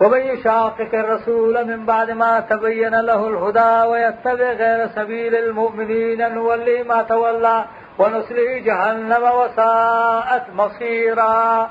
[0.00, 7.02] ومن يشاقق الرسول من بعد ما تبين له الهدى ويتبع غير سبيل المؤمنين نولي ما
[7.02, 7.64] تولى
[7.98, 11.70] ونصله جهنم وساءت مصيرا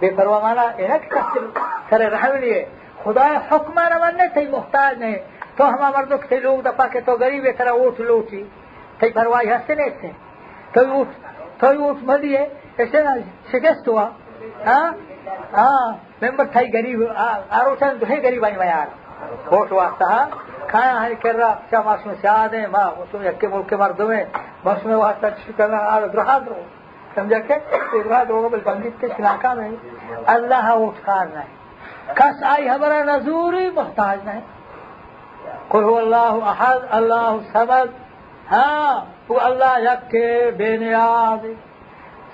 [0.00, 0.96] बेपरवा माना है ना
[1.90, 2.60] करे रह लिए
[3.02, 5.16] खुदा हुक्म न मानने थे मुहताज नहीं
[5.58, 8.42] तो हम मर्दों के लोग दपा के तो गरीब तरह उठ लूटी
[9.02, 10.10] थे परवाही हंसते नहीं थे
[10.74, 11.08] तो उठ
[11.60, 12.42] तो उठ मलिए
[12.80, 13.16] ऐसे ना
[13.50, 14.04] शिकस्त हुआ
[14.65, 14.89] ہاں؟,
[15.53, 15.87] ہاں؟
[16.21, 17.01] ممبر غریب
[17.49, 18.87] آروسن تو ہے غریب آئی یار
[19.49, 20.25] بہت واسطہ ہاں؟
[20.67, 24.07] کھایا ہائی کر رہا کیا ماسوں سے آ دیں ماں اس ملک کے مار دو
[24.07, 24.23] میں
[24.63, 24.87] بس
[25.57, 26.61] کرنا آ رہا دو۔
[27.15, 27.53] سمجھا کہ؟
[27.93, 29.69] ادراد ہوگا بل بندیت کے شناکہ میں
[30.25, 34.41] اللہ ہاں اٹھار نہیں کس آئی ہمارا نظوری محتاج نہیں
[35.67, 38.01] قل هو اللہ احد، اللہ سبد
[38.51, 41.45] ہاں وہ اللہ یک کے بے نیاز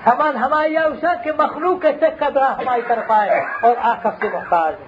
[0.03, 4.73] سامان ہماری اوسط کے مخلوق کے چک دعا ہماری طرف آئے اور آکف سے محتاج
[4.79, 4.85] ہے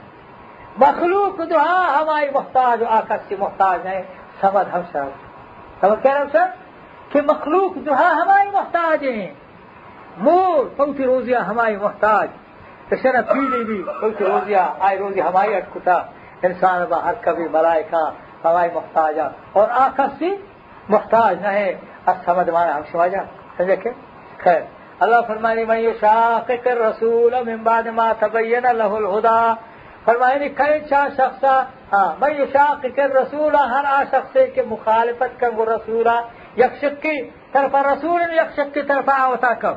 [0.77, 4.03] مخلوق دعا ہماری محتاج اور آکف سے محتاج ہے
[4.41, 5.03] سمجھ ہم سر
[5.81, 6.45] سمجھ کہہ رہے سر
[7.09, 9.33] کہ مخلوق دعا ہماری محتاج ہیں۔
[10.17, 12.27] مور پوچھ روزیہ ہماری محتاج۔
[12.89, 15.93] کشن پیلی بھی پوچھ روزیہ آئے روزی ہماری اٹکتا۔
[16.41, 18.11] انسان باہر کبھی ملائکہ
[18.47, 19.19] ہماری محتاج
[19.51, 20.35] اور آکف سے
[20.89, 23.23] محتاج نہ ہے اب سمجھ مانا ہم سمجھا۔
[23.57, 23.89] سمجھے کہ؟
[24.43, 24.61] خیر۔
[25.03, 27.33] اللہ فرمانی میں یہ شاخ کر رسول
[27.63, 29.53] بعد ما تبین له الہدا.
[30.05, 31.43] فرمانی یعنی کئی چاہ شخص
[31.93, 36.07] ہاں میں یہ شاخ کر رسول ہر آ شخص کے مخالفت کر وہ رسول
[36.57, 37.17] یکشک کی
[37.53, 39.75] طرف رسول یکشک کی طرف آوتا کب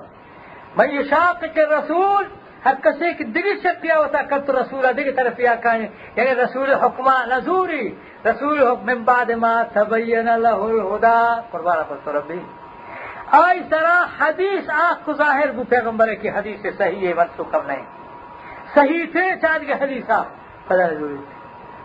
[0.77, 2.25] میں یہ شاخ کر رسول
[2.65, 6.73] ہر کسی کی دلی شک ہوتا کب تو رسولہ دلی طرف یا کہانی یعنی رسول
[6.85, 7.85] حکمہ نظوری
[8.27, 11.17] رسول حکم بعد ما تبین له الہدا۔
[11.51, 12.41] قربانہ پس ربی۔
[13.31, 17.41] آئی اس طرح حدیث آپ کو ظاہر بو پیغمبر کی حدیث سے صحیح ہے وقت
[17.51, 17.87] کم نہیں۔
[18.75, 20.27] صحیح تھے چاند کے حدیث آپ
[20.69, 21.35] خدا ضروری تھے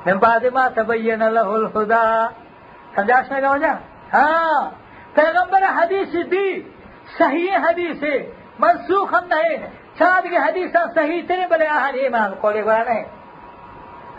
[0.06, 2.28] میں بعد ما تبین له الخدا
[2.96, 3.78] سمجھاش میں گا
[4.14, 4.70] ہاں۔
[5.14, 6.62] پیغمبر حدیث دی
[7.18, 9.58] صحیح حدیث ہے، منسوخ ہم نہیں۔
[9.98, 13.06] چاند کے حدیث آپ صحیح تھے، بلے آہر ایمان کولے گویا نہیں۔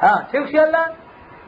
[0.02, 0.86] ہاں شیخ اللہ۔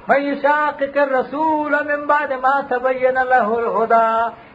[0.09, 4.11] میں شاق کر رسول من بعد ما تبین له الهدى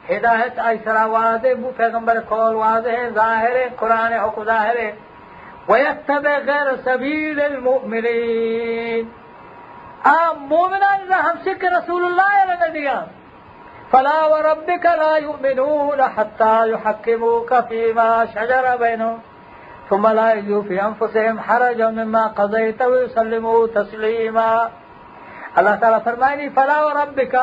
[0.10, 4.78] ہدایت ایسرا واضح بو پیغمبر قول واضح ظاہر قرآن حق ظاہر
[5.70, 9.10] ویتب غیر سبیل المؤمنین
[10.04, 13.04] آپ مومنان ہم سے رسول اللہ علیہ دیا
[13.91, 19.17] فلا وربك لا يؤمنون حتى يحكموك فيما شجر بينهم۔
[19.89, 24.67] ثم لا يجدوا في انفسهم حرجا مما قضيت ويسلموا تسليما۔
[25.56, 27.36] اللہ تعالیٰ فرمائنی فلا وربك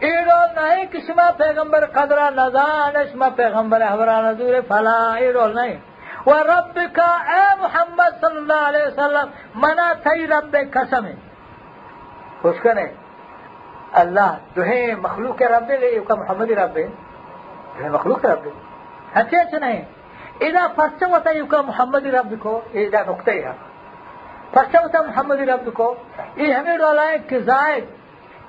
[0.00, 5.76] ایڑو نہیں کسما پیغمبر قدرہ نزان اشما پیغمبر احبرا نزور فلا ایڑو نہیں.
[6.26, 11.06] و رب کا اے محمد صلی اللہ علیہ وسلم، منا تھی رب قسم.
[11.06, 11.14] ہے
[12.42, 12.86] خوش کرے
[13.92, 16.76] اللہ جو ہے مخلوق کے رب لے کا محمد رب.
[16.76, 16.86] ہے
[17.78, 18.46] جو ہے مخلوق رب.
[18.46, 19.82] ہے اچھے اچھے نہیں.
[20.40, 23.52] ادا پسچ ہوتا ہے کا محمد رب کو ادا نکتہ ہے.
[24.50, 25.94] پسچ ہوتا ہے محمد رب کو،
[26.36, 27.84] یہ ہمیں رولائیں کہ زائد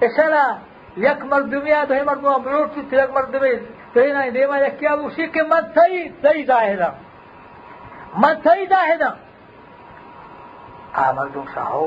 [0.02, 3.56] اسے لیے یک مردمی آدھو ہی مردم بلوٹ کی تلک مردمی
[3.94, 6.90] تو ہی نہیں دیما یکی اب اسی کے من تھی تھی ظاہرہ
[8.24, 9.10] من تھی ظاہرہ
[11.02, 11.86] آ مردم ساہو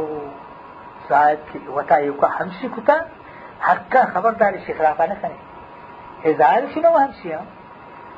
[1.08, 2.98] زائد کی وطا یوکا ہمشی کتا
[3.70, 7.44] حقا خبرداری شخلافہ نکنے یہ ظاہر شنو ہمشی ہاں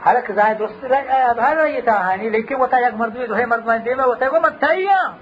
[0.04, 5.14] حالك زايد وسط هذا يتاهاني لكن وتا يك مردوي دوه مردمان ديما وتا يقول متايا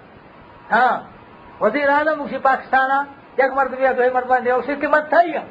[0.71, 1.03] ها؟
[1.61, 3.07] وزير اعظم مشي پاکستان
[3.39, 5.43] یک مردوي دوه مردمان ديما وشي مت متايا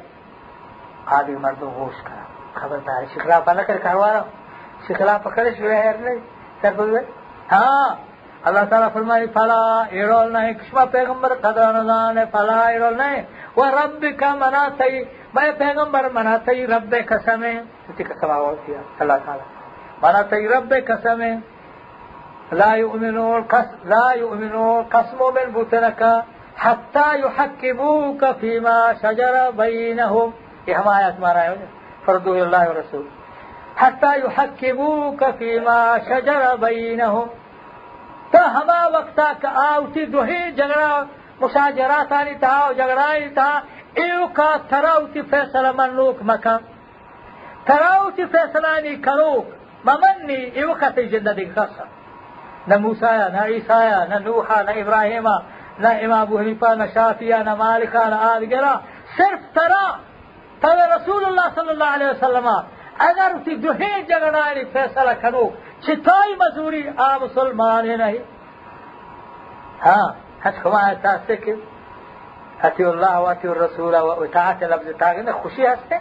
[1.16, 2.22] آدھی مردوں ہوش کرا
[2.60, 4.22] خبردار شکلا پانا کر کاروارا
[4.88, 6.18] شکلا پکڑش ہوئے ہے نہیں
[6.62, 7.00] سر بولے
[7.52, 7.88] ہاں
[8.48, 9.62] اللہ تعالیٰ فرمائی فلا
[9.96, 13.22] ایرول نہیں کشما پیغمبر قدر نظان فلا ایرول نہیں
[13.56, 17.56] وہ رب کا منا صحیح میں پیغمبر منا صحیح رب قسم ہے
[17.88, 19.46] اسی قسم آواز کیا؟ اللہ تعالیٰ.
[20.02, 21.34] منا صحیح رب قسم ہے
[22.52, 26.02] لا يؤمنون قسم لا يؤمنون قسم من بطنك
[26.56, 30.30] حتى يحكموك فيما شجر بينهم.
[30.66, 31.54] یہ ہم آیات مارا ہے
[32.04, 33.06] فردو اللہ ورسول
[33.76, 37.28] حتى يحكموك فيما شجر بينهم.
[38.92, 41.02] وقتا کا آوتی دوہی جگڑا
[41.40, 43.48] مشاجرات آنی تا و جگڑانی تا
[44.00, 46.60] ایو کا تراوتی فیصلہ منوک مکم
[47.66, 49.46] تراوتی فیصلہ آنی کنوک
[49.84, 51.84] ممنی ایو کا تی جندہ خاصا
[52.68, 55.28] نہ موسیٰ نہ عیسیٰ نہ نوحا نہ ابراہیم
[55.80, 58.72] نہ إمام أبو حنیفہ نہ شافیہ نہ مالکہ نہ آدگرہ
[59.16, 59.84] صرف ترا
[60.62, 62.48] تو رسول اللہ صلی اللہ علیہ وسلم
[63.08, 65.54] اگر تی دوہی جگڑانی فیصلہ کنوک
[65.86, 68.18] چتائی مزوری آ مسلمان نہیں
[69.84, 70.06] ہاں
[70.44, 71.54] حج کمائے تاستے کہ
[72.66, 75.96] اتی اللہ و اتی الرسول و اطاعت لفظ تاغن خوشی ہستے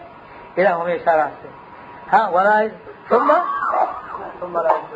[0.58, 1.48] الہ ہمیشہ راستے
[2.14, 2.60] ہاں ولا
[3.10, 3.32] ثم؟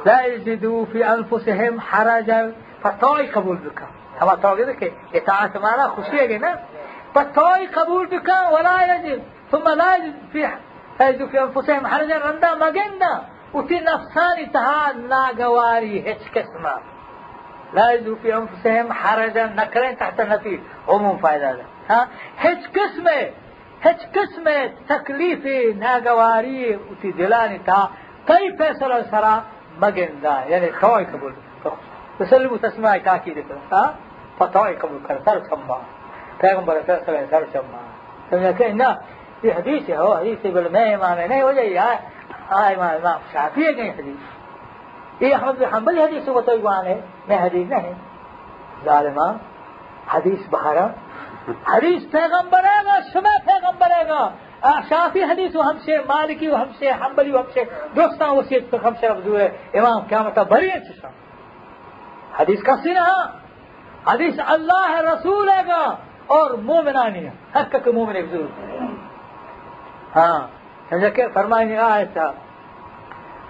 [0.05, 3.81] لا يجدوا في أنفسهم حرجا فتوي قبول بك.
[4.21, 6.55] اما توقع کہ اطاعت مانا خوشی ہے نا
[7.15, 10.49] فتوي قبول بك ولا يجد ثم لا يجد في
[11.01, 13.21] يجد في انفسهم حرجا رندا مجندا
[13.53, 16.75] وفي نفسان تها ناقواري هيك كسمة
[17.73, 19.45] لا يجدوا في أنفسهم حرجا.
[19.45, 22.07] نكرين تحت النفي عموم فائدة هذا ها؟
[22.39, 23.29] هيك قسمة
[23.81, 27.91] هيك قسمة تكليفي ناقواري وفي دلاني تها
[28.27, 29.43] كي فيصل سرا
[29.81, 31.33] مجندا يعني خوي قبول.
[32.19, 33.95] تسلموا تسمعي تاكيد ها؟
[34.37, 35.77] فتح قبول کر سر چمبا
[36.37, 37.79] پیغمبر سر سر سر چمبا
[38.29, 38.93] سمجھا کہ نا
[39.43, 41.95] یہ حدیث ہو حدیث سے بولے، میں امام نہیں ہو جائے یار
[42.51, 46.99] ہاں امام امام شافی ہے کہیں حدیث؟ یہ احمد حنبل حدیث کو تو ایمان ہے،
[47.27, 47.93] میں حدیث نہیں۔
[48.85, 49.27] ظالمہ
[50.13, 50.87] حدیث بہارا
[51.73, 54.29] حدیث پیغمبر ہے گا شبہ پیغمبر ہے گا
[54.89, 57.63] شافی حدیث ہم سے، مالکی ہم سے، حنبلی، وہ ہم سے،
[57.95, 60.79] دوستاں، وہ سے، ہم سے رفض ہوئے امام کیا مطلب بری ہے
[62.39, 63.44] حدیث کا سینہ ہاں
[64.07, 65.95] حدیث اللہ ہے، رسول ہے گا،
[66.27, 68.49] اور مومنانی ہے۔ حق کے مومن ایک ضرور۔
[70.15, 70.39] ہاں
[70.89, 72.31] سمجھا کہ فرمائی نگاہ ایسا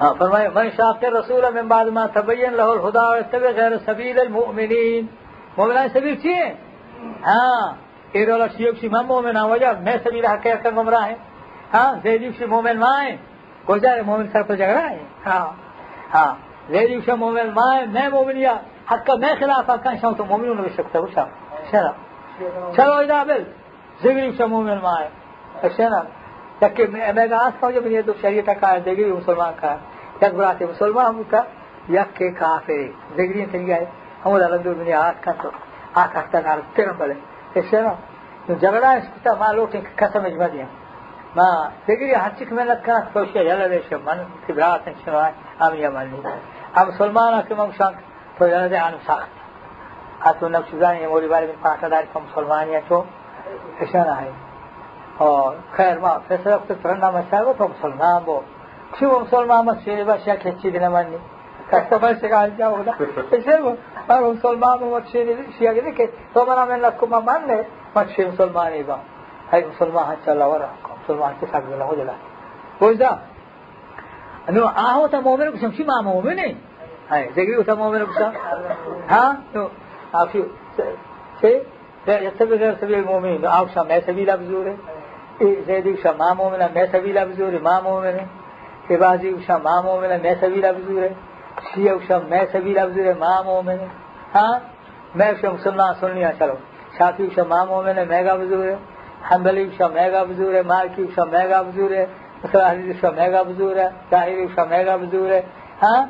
[0.02, 5.06] ہاں فرمائی، من شاف رسول من بعد ما تبین له الهدى واتبع غير سبيل المؤمنین
[5.58, 6.44] مومنان سبیل چیے
[7.28, 7.62] ہاں
[8.12, 11.16] ایرولا شیوک شی من مومن ہاں وجہ میں سبیل حق کے گمراہ ہیں۔
[11.74, 13.18] ہاں زیدیو شی مومن مائیں ہیں۔
[13.66, 15.46] کوئی جا مومن سر پر جھگڑا ہے؟ ہاں
[16.14, 16.32] ہاں۔
[16.70, 21.00] زیدیو شی مومن مائیں میں مومن یار میں خلاف کان شاو تو مومنون به شکتا
[21.00, 21.26] وشا
[21.72, 21.92] شرا
[22.76, 23.44] چلو إذا بل؟
[24.02, 25.10] زیدیو شی مومن مائیں
[25.78, 26.02] شرا
[26.60, 29.76] تک میں کا جب یہ تو شریعت کا دیگری مسلمان کا
[30.22, 31.42] برات مسلمان ہوتا
[31.90, 32.84] یک کے کافر
[33.18, 33.86] دیگری تن گئے
[34.26, 35.50] ہم الحمد للہ آج کا تو
[35.94, 37.14] آ کا نار تیرم بلے
[37.56, 37.94] ایسے نا
[38.54, 40.28] جھگڑا اس کو ما لوٹ قسم
[41.36, 41.48] ما
[41.88, 43.00] دیگری ہر چیز میں لگا
[43.34, 45.22] شے یلا شے من کبرات شنو؟
[45.62, 46.20] ہم یا مانی
[46.78, 47.94] ہم مسلمان کے من شان
[48.38, 49.30] تو یلا دے آن سخت.
[50.28, 53.04] اتو نفس زانی مولی بارے میں پاٹا دار کو مسلمان یا تو
[53.80, 54.32] ایسا نہ ہے
[55.76, 58.40] خیر ما فیصله کت فرنا مسائل تو مسلمان بو
[59.00, 61.20] شو مسلمان ما شيء بس يا كتشي دنا مني
[61.72, 62.94] كسب بس قال جاو ده
[63.34, 63.48] إيش
[64.10, 65.26] ما مسلمان ما شيء
[65.58, 67.64] شيء كده كي تو منا من لكم ما من
[77.10, 78.34] Hai, degree utama umur ہاں
[79.10, 79.44] Ha?
[79.54, 79.72] No.
[80.14, 80.42] Afi.
[81.42, 81.62] Say,
[82.08, 83.42] yattabi ghayr sabil mu'min.
[83.42, 83.88] No, aw sham
[85.40, 88.20] زید شاہ ماں مومن میں میں لفظ ہو رہے ماں مومن
[88.90, 91.10] ہے بازی اوشا ماں مومن ہے میں سبھی لفظ ہو رہے
[91.66, 93.88] شیعہ اوشا میں سبھی بزور ہے ماں مومن ہے
[94.36, 94.54] ہاں
[95.16, 96.56] میں شاہ مسلمان سن لیا چلو
[96.98, 98.76] شافی اوشا ماں مومن ہے میگا بزور ہے
[99.32, 102.06] حمبلی شاہ میگا بزور ہے مالکی شاہ میگا بزور ہے
[102.44, 105.42] مسلح شاہ میگا بزور ہے طاہر بزور ہے
[105.84, 106.02] ہاں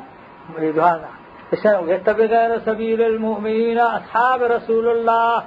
[0.54, 1.08] مريدوانا
[1.52, 5.42] اسنو يتبع غير سبيل المؤمنين اصحاب رسول الله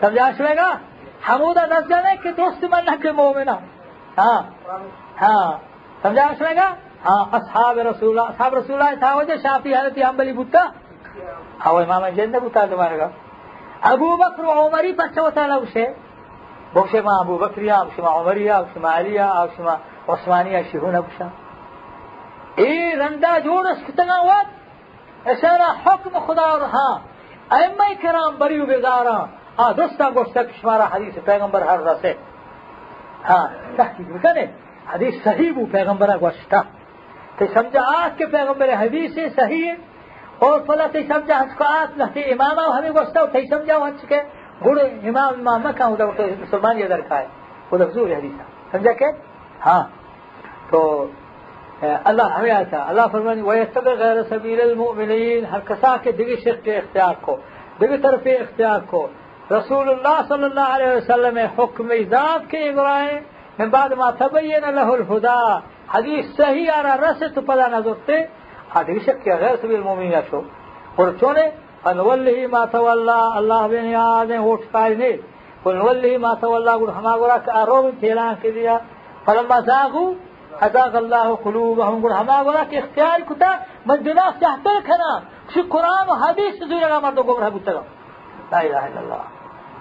[0.00, 0.70] سمجھا شوئے گا؟
[1.28, 3.48] حمود دس جانے کہ دوست من کے مومن
[4.18, 4.40] ہاں.
[5.20, 5.50] ہاں.
[6.02, 6.68] سمجھا شوئے گا؟
[7.04, 7.24] ہاں.
[7.32, 8.32] اصحاب رسول اللہ.
[8.32, 10.64] اصحاب رسول اللہ تھا وجہ شافی حضرت امبلی بوتا؟
[11.64, 13.08] ہاں امام جند بوتا تمہارے گا.
[13.92, 15.86] ابو بکر عمری بچہ ہوتا لو سے
[16.74, 19.74] بخشے ماں ابو بکریہ آپ شما عمریہ آپ شما علیہ آپ شما
[20.08, 21.41] عثمانیہ شہون ابشاہ
[22.56, 24.52] ای رنده جورش کتنا وقت
[25.26, 27.00] اشاره حکم خدا رها
[27.50, 29.26] ائمه کرام بریو بگارا
[29.56, 32.12] آ، دوستا گوشتا کشمارا حدیث پیغمبر هر رسه
[33.28, 33.46] ها ہاں،
[33.76, 34.44] تحقیق میکنه
[34.92, 36.60] حدیث صحیح بو پیغمبر گوشتا۔
[37.38, 39.72] تی سمجھا آت کے پیغمبر حدیث صحیح
[40.38, 44.22] اور فلا تی سمجھا ہنچ کو آت لہتی اماما ہمیں گوشتا تی سمجھا ہنچ کے
[44.64, 46.06] گوڑے امام امام نہ کہاں ادھر
[46.40, 47.26] مسلمان یہ ادھر کھائے۔
[47.72, 48.32] ادھر ضرور حدیث
[48.72, 49.04] سمجھا کہ؟
[49.66, 49.82] ہاں۔
[50.70, 51.06] تو
[51.82, 57.14] الله ہمیں آتا اللہ فرمانی ويتبع غیر سبیل المؤمنین ہر کسا دگی شق کے اختیار
[57.24, 57.36] کو
[57.80, 59.06] دگی طرف اختیار کو
[59.52, 63.18] رسول الله صلى الله عليه وسلم حكم ذات کے اگرائیں
[63.58, 65.42] من بعد ما تبين له الهدى.
[65.94, 68.16] حدیث صحیح آرا رسط پدا نظرتے
[68.74, 70.40] حدیث کے غیر سبیل المؤمنین شو.
[70.96, 71.46] اور چونے
[71.82, 75.12] فنوله ما تولى الله بن یاد ہوٹ پائے
[75.64, 78.78] فنوله ما تولى گڑ ہما گڑا کہ آروب تیلان کے دیا
[79.24, 80.12] فلما زاغوا
[80.60, 83.50] ازاغ الله قلوبهم ہما گڑا کہ اختیار کتا
[83.86, 85.10] من دنا چاہتا کنا
[85.54, 87.72] شو قرآن و حدیث زیرا مردو گمراہ بوتا
[88.52, 89.22] لا إله إلا الله.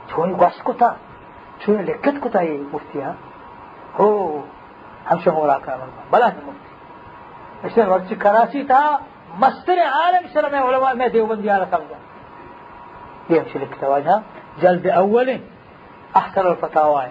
[0.09, 0.89] چون گوش کتا
[1.65, 3.13] چون لکت کتا یہ مفتی ها
[3.99, 4.41] هو
[5.09, 6.71] همشه مراقبه بلا مفتی
[7.63, 8.81] مثل ورچی کراچی تا
[9.39, 11.97] مستر عالم میں علماء میں دیوبندی على قبضه
[13.29, 14.23] يمشي لك
[14.61, 15.39] جلد أول
[16.15, 17.07] أحسن الفتاوى.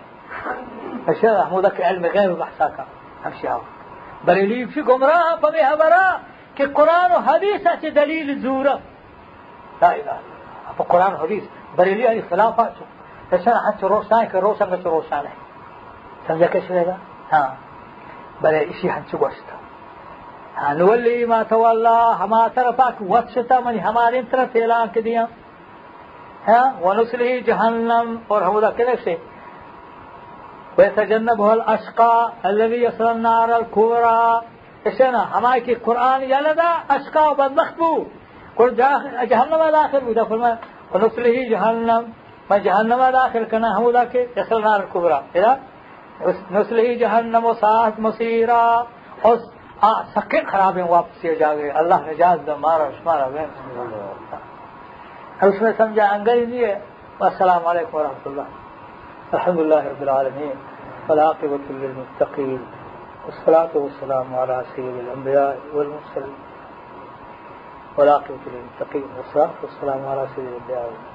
[1.09, 2.87] الشيخ محمود؟ علم غير بحثاك
[3.25, 3.61] همشاو
[4.25, 6.21] بریلی فی گمراه فمی همراه
[6.57, 8.79] که قرآن و حدیث است دلیل زوره
[9.83, 10.18] لا إله
[10.71, 11.43] اپا قرآن و حدیث
[11.77, 12.85] بریلی این خلاف هاتو
[13.31, 15.31] تسنع حتی روشنان که روشن رچ روشنه
[16.29, 16.97] تنزه کش لیده
[17.33, 17.49] ها.
[18.43, 19.57] بلی ایشی هنچو گوشتا
[20.57, 25.25] هنولی ما تولا هما طرفاک وچتا منی ہمارے طرف اعلان کدیا
[26.47, 28.71] ها ونسله جهنم اور ہم ادا
[30.81, 34.39] ویسجنب الاشقا الذي يصل النار الكبرى
[34.85, 38.05] اسنا ہمارے کی قرآن یلدا اشقا و بدبخت بو۔
[38.55, 38.68] اور
[39.28, 40.55] جہنم داخل بو۔ فرمایا
[40.95, 42.01] ونصلہ جہنم،
[42.51, 45.41] میں جہنم داخل کنا ہم دا کے یصل النار الكبرى
[46.51, 48.83] نصلہ جہنم و ساعت مصیرا
[49.22, 49.37] اور
[50.16, 53.24] سکے خراب ہیں، واپس جا گئے۔ اللہ نے جاز دم مارا، شمارا
[55.43, 56.78] اس میں سمجھا انگریزی ہے۔
[57.20, 58.41] السلام علیکم ورحمۃ اللہ۔
[59.33, 60.70] الحمد لله رب العالمين
[61.11, 62.61] والعاقبة للمتقين.
[63.27, 66.39] والصلاة والسلام على سيد الأنبياء والمرسلين.
[67.97, 69.09] والعاقبة للمتقين.
[69.17, 71.11] والصلاة والسلام على سيد الأنبياء والمرسلين.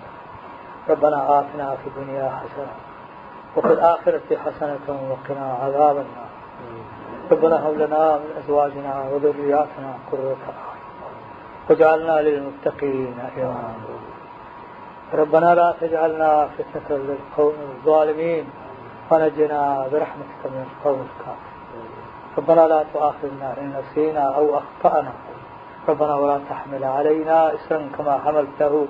[0.89, 2.73] ربنا آتنا في الدنيا حسنة
[3.57, 6.29] وفي الآخرة حسنة وقنا عذاب النار.
[7.31, 10.85] ربنا هب لنا من أزواجنا وذرياتنا قرة أعين
[11.69, 13.73] واجعلنا للمتقين إماما.
[15.13, 18.45] ربنا لا تجعلنا فتنة للقوم الظالمين.
[19.11, 21.55] ونجنا برحمتك من القوم الكافرين
[22.37, 25.13] ربنا لا تؤاخذنا إن نسينا أو أخطأنا.
[25.89, 28.87] ربنا ولا تحمل علينا إسرا كما حملته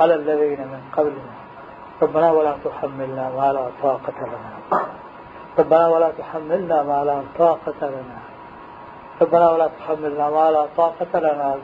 [0.00, 1.32] على الذين من قبلنا.
[2.02, 4.82] ربنا ولا تحملنا ما لا طاقة لنا.
[5.58, 8.18] ربنا ولا تحملنا ما لا طاقة لنا.
[9.22, 11.56] ربنا ولا تحملنا ما لا طاقة لنا.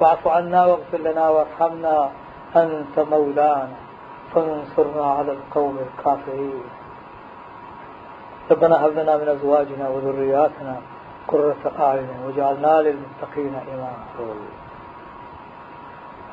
[0.00, 2.10] واعف عنا واغفر لنا وارحمنا
[2.56, 3.68] أنت مولانا.
[4.34, 6.62] فانصرنا على القوم الكافرين.
[8.50, 10.76] ربنا هب لنا من أزواجنا وذرياتنا
[11.28, 14.04] قرة أعين وجعلنا للمتقين إماما.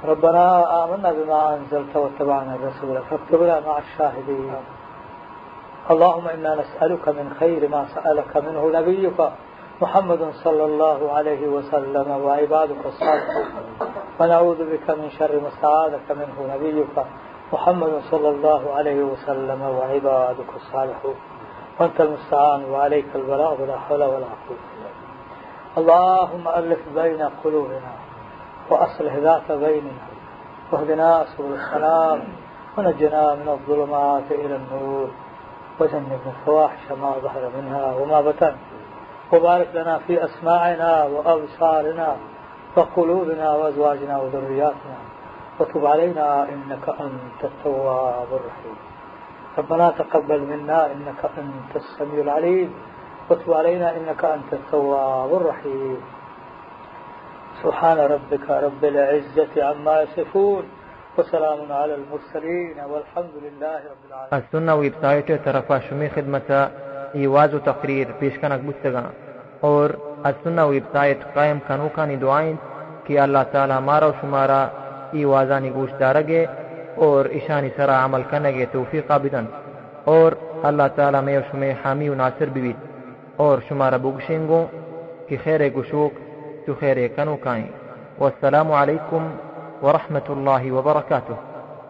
[0.03, 4.53] ربنا آمنا بما أنزلت واتبعنا الرسول فاكتبنا مع الشاهدين.
[5.91, 9.31] اللهم إنا نسألك من خير ما سألك منه نبيك
[9.81, 13.45] محمد صلى الله عليه وسلم وعبادك الصالحون
[14.19, 17.05] ونعوذ بك من شر ما استعاذك منه نبيك
[17.53, 21.15] محمد صلى الله عليه وسلم وعبادك الصالحون
[21.81, 24.57] وأنت المستعان وعليك البلاغ ولا حول ولا قوة
[25.77, 27.91] اللهم ألف بين قلوبنا
[28.69, 30.07] وأصلح ذات بيننا
[30.71, 32.23] واهدنا سبل السلام
[32.77, 35.09] ونجنا من الظلمات إلى النور
[35.79, 38.55] وجنبنا الفواحش ما ظهر منها وما بطن.
[39.33, 42.15] وبارك لنا في أسماعنا وأبصارنا
[42.75, 44.97] وقلوبنا وأزواجنا وذرياتنا
[45.59, 48.90] وتب علينا إنك أنت التواب الرحيم.
[49.57, 52.69] ربنا تقبل منا إنك أنت السميع العليم.
[53.29, 55.97] وتب علينا إنك أنت التواب الرحيم.
[57.63, 60.61] سبحان ربك رب العزة عما يصفون.
[61.17, 62.79] وسلام على المرسلين.
[62.89, 64.41] والحمد لله رب العالمين.
[64.41, 66.51] السنة ويب سايت طرفا شمی خدمت
[67.13, 69.03] ایواز تقریر پیشکنک بودتگا
[69.61, 69.89] اور
[70.23, 72.55] السنة ویب سایت قائم کنوکانی دعائیں
[73.03, 74.67] کہ اللہ تعالی ہمارا و شمارا
[75.11, 76.45] ایوازانی گوش دارگے
[77.05, 79.45] اور اشانی سرا عمل کنگے توفیق بدن
[80.03, 80.31] اور
[80.63, 82.91] اللہ تعالی میں شمی حامی و ناصر بیوید۔
[83.35, 84.65] اور شمارا بگشنگو
[85.27, 86.13] کہ خیر گشوک
[86.65, 87.67] تو خیر کنوکائیں
[88.19, 89.23] والسلام علیکم
[89.81, 91.37] ورحمة الله وبركاته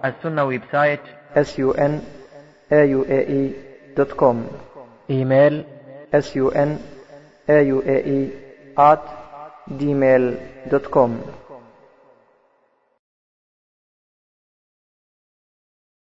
[0.04, 1.04] السنة ويب سايت
[1.38, 1.94] sun
[2.72, 3.48] auae
[4.00, 4.38] dot com
[5.10, 5.62] إيميل
[6.14, 6.70] sun
[7.50, 8.20] auae
[8.78, 9.04] at
[9.82, 10.24] gmail
[10.74, 11.12] dot com